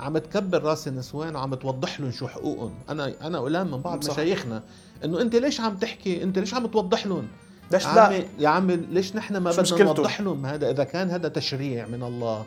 عم 0.00 0.18
تكبر 0.18 0.62
راس 0.62 0.88
النسوان 0.88 1.36
وعم 1.36 1.54
توضح 1.54 2.00
لهم 2.00 2.10
شو 2.10 2.28
حقوقهم. 2.28 2.74
أنا 2.88 3.12
أنا 3.22 3.46
الام 3.46 3.70
من 3.70 3.80
بعض 3.80 4.10
مشايخنا 4.10 4.62
إنه 5.04 5.20
أنت 5.20 5.36
ليش 5.36 5.60
عم 5.60 5.76
تحكي؟ 5.76 6.22
أنت 6.22 6.38
ليش 6.38 6.54
عم 6.54 6.66
توضح 6.66 7.06
لهم؟ 7.06 7.28
ليش 7.72 7.86
لا؟ 7.86 8.24
يا 8.38 8.48
عمي 8.48 8.76
ليش 8.76 9.16
نحن 9.16 9.36
ما 9.36 9.50
بدنا 9.50 9.84
نوضح 9.84 10.20
لهم؟ 10.20 10.46
هذا 10.46 10.70
إذا 10.70 10.84
كان 10.84 11.10
هذا 11.10 11.28
تشريع 11.28 11.86
من 11.86 12.02
الله. 12.02 12.44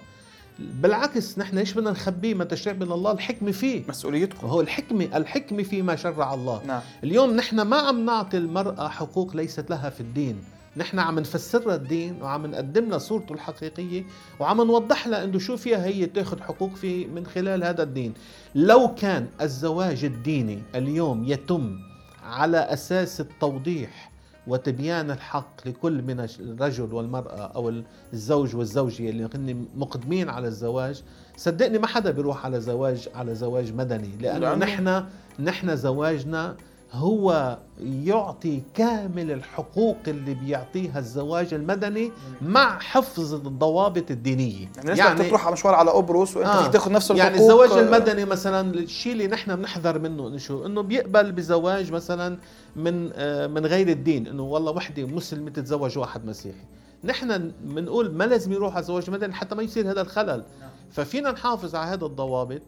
بالعكس 0.60 1.40
نحن 1.40 1.58
إيش 1.58 1.74
بدنا 1.74 1.92
نخبيه 1.92 2.34
ما 2.34 2.44
تشريع 2.44 2.76
من 2.76 2.92
الله؟ 2.92 3.12
الحكمة 3.12 3.52
فيه. 3.52 3.84
مسؤوليتكم. 3.90 4.48
هو 4.48 4.62
الحكمة 4.62 5.10
الحكمة 5.14 5.64
فيما 5.64 5.96
شرع 5.96 6.34
الله. 6.34 6.62
نعم. 6.66 6.82
اليوم 7.04 7.36
نحن 7.36 7.62
ما 7.62 7.78
عم 7.78 8.06
نعطي 8.06 8.38
المرأة 8.38 8.88
حقوق 8.88 9.36
ليست 9.36 9.70
لها 9.70 9.90
في 9.90 10.02
الدين. 10.02 10.44
نحن 10.78 11.00
عم 11.00 11.20
نفسر 11.20 11.74
الدين 11.74 12.22
وعم 12.22 12.46
نقدم 12.46 12.90
لها 12.90 12.98
صورته 12.98 13.34
الحقيقية 13.34 14.04
وعم 14.40 14.62
نوضح 14.62 15.08
لها 15.08 15.24
إنه 15.24 15.40
شو 15.40 15.58
فيها 15.58 15.86
هي 15.86 16.06
تاخذ 16.06 16.42
حقوق 16.42 16.76
في 16.76 17.06
من 17.06 17.26
خلال 17.26 17.64
هذا 17.64 17.84
الدين. 17.84 18.14
لو 18.56 18.96
كان 18.96 19.28
الزواج 19.42 20.06
الديني 20.06 20.60
اليوم 20.76 21.24
يتم 21.26 21.80
على 22.24 22.58
أساس 22.58 23.22
التوضيح 23.22 24.12
وتبيان 24.48 25.12
الحق 25.12 25.68
لكل 25.68 26.02
من 26.02 26.28
الرجل 26.40 26.94
والمرأة 26.94 27.52
أو 27.56 27.74
الزوج 28.14 28.56
والزوجة 28.56 29.10
اللي 29.10 29.30
هن 29.36 29.66
مقدمين 29.76 30.30
على 30.30 30.48
الزواج 30.48 31.04
صدقني 31.38 31.78
ما 31.78 31.88
حدا 31.88 32.12
بيروح 32.12 32.46
على 32.46 32.62
زواج 32.62 33.10
على 33.16 33.36
زواج 33.36 33.74
مدني 33.74 34.10
لأنه 34.22 34.56
نحن 34.56 35.04
نحن 35.40 35.76
زواجنا 35.76 36.56
هو 36.94 37.58
يعطي 37.82 38.62
كامل 38.74 39.32
الحقوق 39.32 39.98
اللي 40.08 40.34
بيعطيها 40.34 41.00
الزواج 41.00 41.54
المدني 41.54 42.12
مع 42.42 42.80
حفظ 42.80 43.34
الضوابط 43.34 44.12
الدينية. 44.12 44.72
يعني 44.84 45.00
يعني 45.00 45.30
تروح 45.30 45.46
على 45.46 45.54
مشوار 45.54 45.76
على 45.76 45.92
قبرص 45.92 46.38
وانت 46.38 46.48
آه. 46.48 46.68
تاخذ 46.68 46.92
نفس 46.92 47.12
الحقوق. 47.12 47.32
يعني 47.32 47.42
الزواج 47.42 47.72
المدني 47.72 48.26
مثلا 48.26 48.74
الشيء 48.74 49.14
اللي 49.14 49.28
نحن 49.28 49.56
بنحذر 49.56 50.00
منه 50.00 50.28
إنه 50.28 50.38
شو؟ 50.38 50.66
إنه 50.66 50.82
بيقبل 50.82 51.32
بزواج 51.32 51.92
مثلا 51.92 52.38
من 52.76 53.10
آه 53.14 53.48
من 53.48 53.66
غير 53.66 53.88
الدين 53.88 54.28
إنه 54.28 54.44
والله 54.44 54.72
وحدة 54.72 55.06
مسلمة 55.06 55.50
تتزوج 55.50 55.98
واحد 55.98 56.26
مسيحي. 56.26 56.66
نحن 57.04 57.52
بنقول 57.62 58.14
ما 58.14 58.24
لازم 58.24 58.52
يروح 58.52 58.76
على 58.76 58.86
زواج 58.86 59.10
مدني 59.10 59.34
حتى 59.34 59.56
ما 59.56 59.64
يصير 59.64 59.92
هذا 59.92 60.02
الخلل. 60.02 60.44
ففينا 60.92 61.32
نحافظ 61.32 61.76
على 61.76 61.92
هذا 61.92 62.06
الضوابط. 62.06 62.62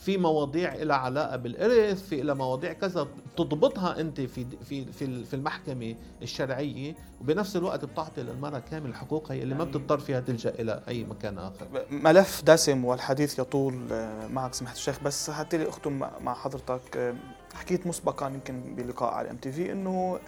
في 0.00 0.16
مواضيع 0.16 0.74
لها 0.74 0.96
علاقة 0.96 1.36
بالإرث 1.36 2.02
في 2.08 2.22
لها 2.22 2.34
مواضيع 2.34 2.72
كذا 2.72 3.08
تضبطها 3.36 4.00
أنت 4.00 4.20
في 4.20 4.46
في 4.68 4.84
في 4.92 5.24
في 5.24 5.34
المحكمة 5.36 5.94
الشرعية 6.22 6.94
وبنفس 7.20 7.56
الوقت 7.56 7.84
بتعطي 7.84 8.22
للمرأة 8.22 8.62
كامل 8.70 8.94
حقوقها 8.94 9.36
اللي 9.36 9.54
ما 9.54 9.64
بتضطر 9.64 9.98
فيها 9.98 10.20
تلجأ 10.20 10.50
إلى 10.50 10.82
أي 10.88 11.04
مكان 11.04 11.38
آخر. 11.38 11.66
ملف 11.90 12.42
دسم 12.44 12.84
والحديث 12.84 13.38
يطول 13.38 13.92
آه، 13.92 14.26
معك 14.26 14.54
سمحت 14.54 14.76
الشيخ 14.76 15.00
بس 15.02 15.30
حتى 15.30 15.58
لي 15.58 15.68
اختم 15.68 15.98
مع 16.20 16.34
حضرتك 16.34 16.96
آه، 16.96 17.14
حكيت 17.54 17.86
مسبقا 17.86 18.26
يمكن 18.28 18.74
بلقاء 18.74 19.14
على 19.14 19.30
إم 19.30 19.36
تي 19.36 19.52
في 19.52 19.72
إنه 19.72 20.18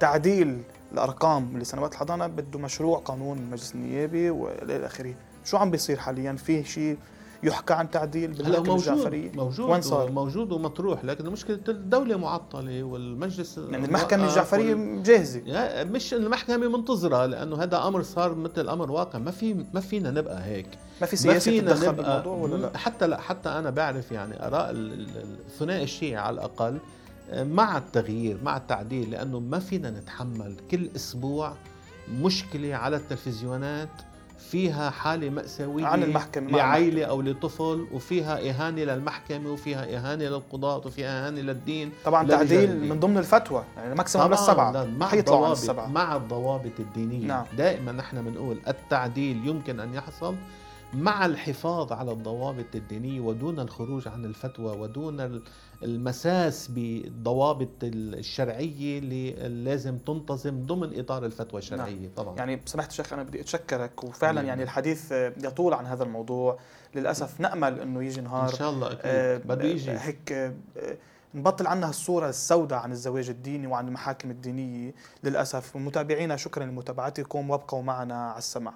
تعديل 0.00 0.62
الأرقام 0.92 1.58
لسنوات 1.58 1.92
الحضانة 1.92 2.26
بده 2.26 2.58
مشروع 2.58 2.98
قانون 2.98 3.38
المجلس 3.38 3.74
النيابي 3.74 4.30
والى 4.30 4.86
آخره. 4.86 5.14
شو 5.44 5.56
عم 5.56 5.70
بيصير 5.70 5.98
حاليا؟ 5.98 6.32
في 6.32 6.64
شيء 6.64 6.96
يحكى 7.42 7.74
عن 7.74 7.90
تعديل 7.90 8.30
بالمحكمة 8.32 8.58
موجود 8.58 8.88
الجعفرية 8.92 9.32
موجود 9.34 9.70
وين 9.70 9.80
صار؟ 9.80 10.10
موجود 10.10 10.52
ومطروح 10.52 11.04
لكن 11.04 11.30
مشكلة 11.30 11.60
الدولة 11.68 12.16
معطلة 12.16 12.82
والمجلس 12.82 13.58
يعني 13.58 13.86
المحكمة 13.86 14.28
الجعفرية 14.28 14.74
وال... 14.74 15.02
جاهزة. 15.02 15.42
مش 15.84 16.14
المحكمة 16.14 16.68
منتظرة 16.68 17.26
لأنه 17.26 17.62
هذا 17.62 17.86
أمر 17.86 18.02
صار 18.02 18.34
مثل 18.34 18.68
أمر 18.68 18.90
واقع. 18.90 19.18
ما 19.18 19.30
في 19.30 19.64
ما 19.74 19.80
فينا 19.80 20.10
نبقى 20.10 20.44
هيك. 20.44 20.66
ما 21.00 21.06
في 21.06 21.16
سياسة 21.16 21.50
ما 21.62 21.74
فينا 21.74 21.88
نبقى 21.88 22.28
ولا 22.28 22.56
لا؟ 22.56 22.78
حتى 22.78 23.06
لا 23.06 23.20
حتى 23.20 23.48
أنا 23.48 23.70
بعرف 23.70 24.12
يعني 24.12 24.46
آراء 24.46 24.70
الثنائي 24.72 25.82
الشيعي 25.82 26.16
على 26.16 26.34
الأقل 26.34 26.78
مع 27.32 27.78
التغيير 27.78 28.38
مع 28.42 28.56
التعديل 28.56 29.10
لأنه 29.10 29.40
ما 29.40 29.58
فينا 29.58 29.90
نتحمل 29.90 30.56
كل 30.70 30.90
أسبوع 30.96 31.52
مشكلة 32.12 32.74
على 32.74 32.96
التلفزيونات 32.96 33.88
فيها 34.38 34.90
حالة 34.90 35.30
مأساوية 35.30 35.86
عن 35.86 36.02
المحكمة 36.02 36.50
لعائلة 36.50 37.04
أو 37.04 37.22
لطفل 37.22 37.86
وفيها 37.92 38.50
إهانة 38.50 38.84
للمحكمة 38.84 39.50
وفيها 39.50 39.96
إهانة 39.96 40.24
للقضاة 40.24 40.76
وفيها 40.76 41.26
إهانة 41.26 41.40
للدين. 41.40 41.92
طبعا 42.04 42.28
تعديل 42.28 42.88
من 42.88 43.00
ضمن 43.00 43.18
الفتوى 43.18 43.64
يعني 43.76 43.94
ماكسيموم 43.94 44.30
للسبعة 44.30 44.84
مع 44.84 45.12
الضوابط 45.12 45.70
مع 45.70 46.16
الضوابط 46.16 46.80
الدينية. 46.80 47.26
نعم. 47.26 47.44
دائما 47.56 47.92
نحن 47.92 48.22
بنقول 48.22 48.58
التعديل 48.68 49.46
يمكن 49.46 49.80
أن 49.80 49.94
يحصل 49.94 50.34
مع 50.94 51.26
الحفاظ 51.26 51.92
على 51.92 52.12
الضوابط 52.12 52.74
الدينية 52.74 53.20
ودون 53.20 53.60
الخروج 53.60 54.08
عن 54.08 54.24
الفتوى 54.24 54.78
ودون 54.78 55.42
المساس 55.82 56.68
بالضوابط 56.68 57.68
الشرعية 57.82 58.98
اللي 58.98 59.32
لازم 59.48 59.98
تنتظم 59.98 60.62
ضمن 60.62 60.98
إطار 60.98 61.24
الفتوى 61.24 61.58
الشرعية. 61.58 62.00
نعم. 62.00 62.10
طبعا. 62.16 62.36
يعني 62.36 62.60
سمحت 62.64 62.92
شيخ 62.92 63.12
أنا 63.12 63.22
بدي 63.22 63.40
أتشكرك 63.40 64.04
وفعلا 64.04 64.40
نعم. 64.40 64.48
يعني 64.48 64.62
الحديث 64.62 65.12
يطول 65.12 65.74
عن 65.74 65.86
هذا 65.86 66.04
الموضوع. 66.04 66.58
للأسف 66.94 67.40
نأمل 67.40 67.80
أنه 67.80 68.04
يجي 68.04 68.20
نهار 68.20 68.50
إن 68.50 68.54
شاء 68.54 68.70
الله 68.70 68.86
أكيد. 68.86 69.00
آه 69.04 69.36
بده 69.36 69.64
يجي. 69.64 69.90
هيك 69.90 70.32
آه 70.32 70.54
نبطل 71.34 71.66
عنها 71.66 71.90
الصورة 71.90 72.28
السوداء 72.28 72.78
عن 72.78 72.92
الزواج 72.92 73.28
الديني 73.28 73.66
وعن 73.66 73.88
المحاكم 73.88 74.30
الدينية. 74.30 74.94
للأسف 75.24 75.76
متابعينا 75.76 76.36
شكرا 76.36 76.64
لمتابعتكم 76.64 77.50
وابقوا 77.50 77.82
معنا 77.82 78.30
على 78.30 78.38
السمع 78.38 78.74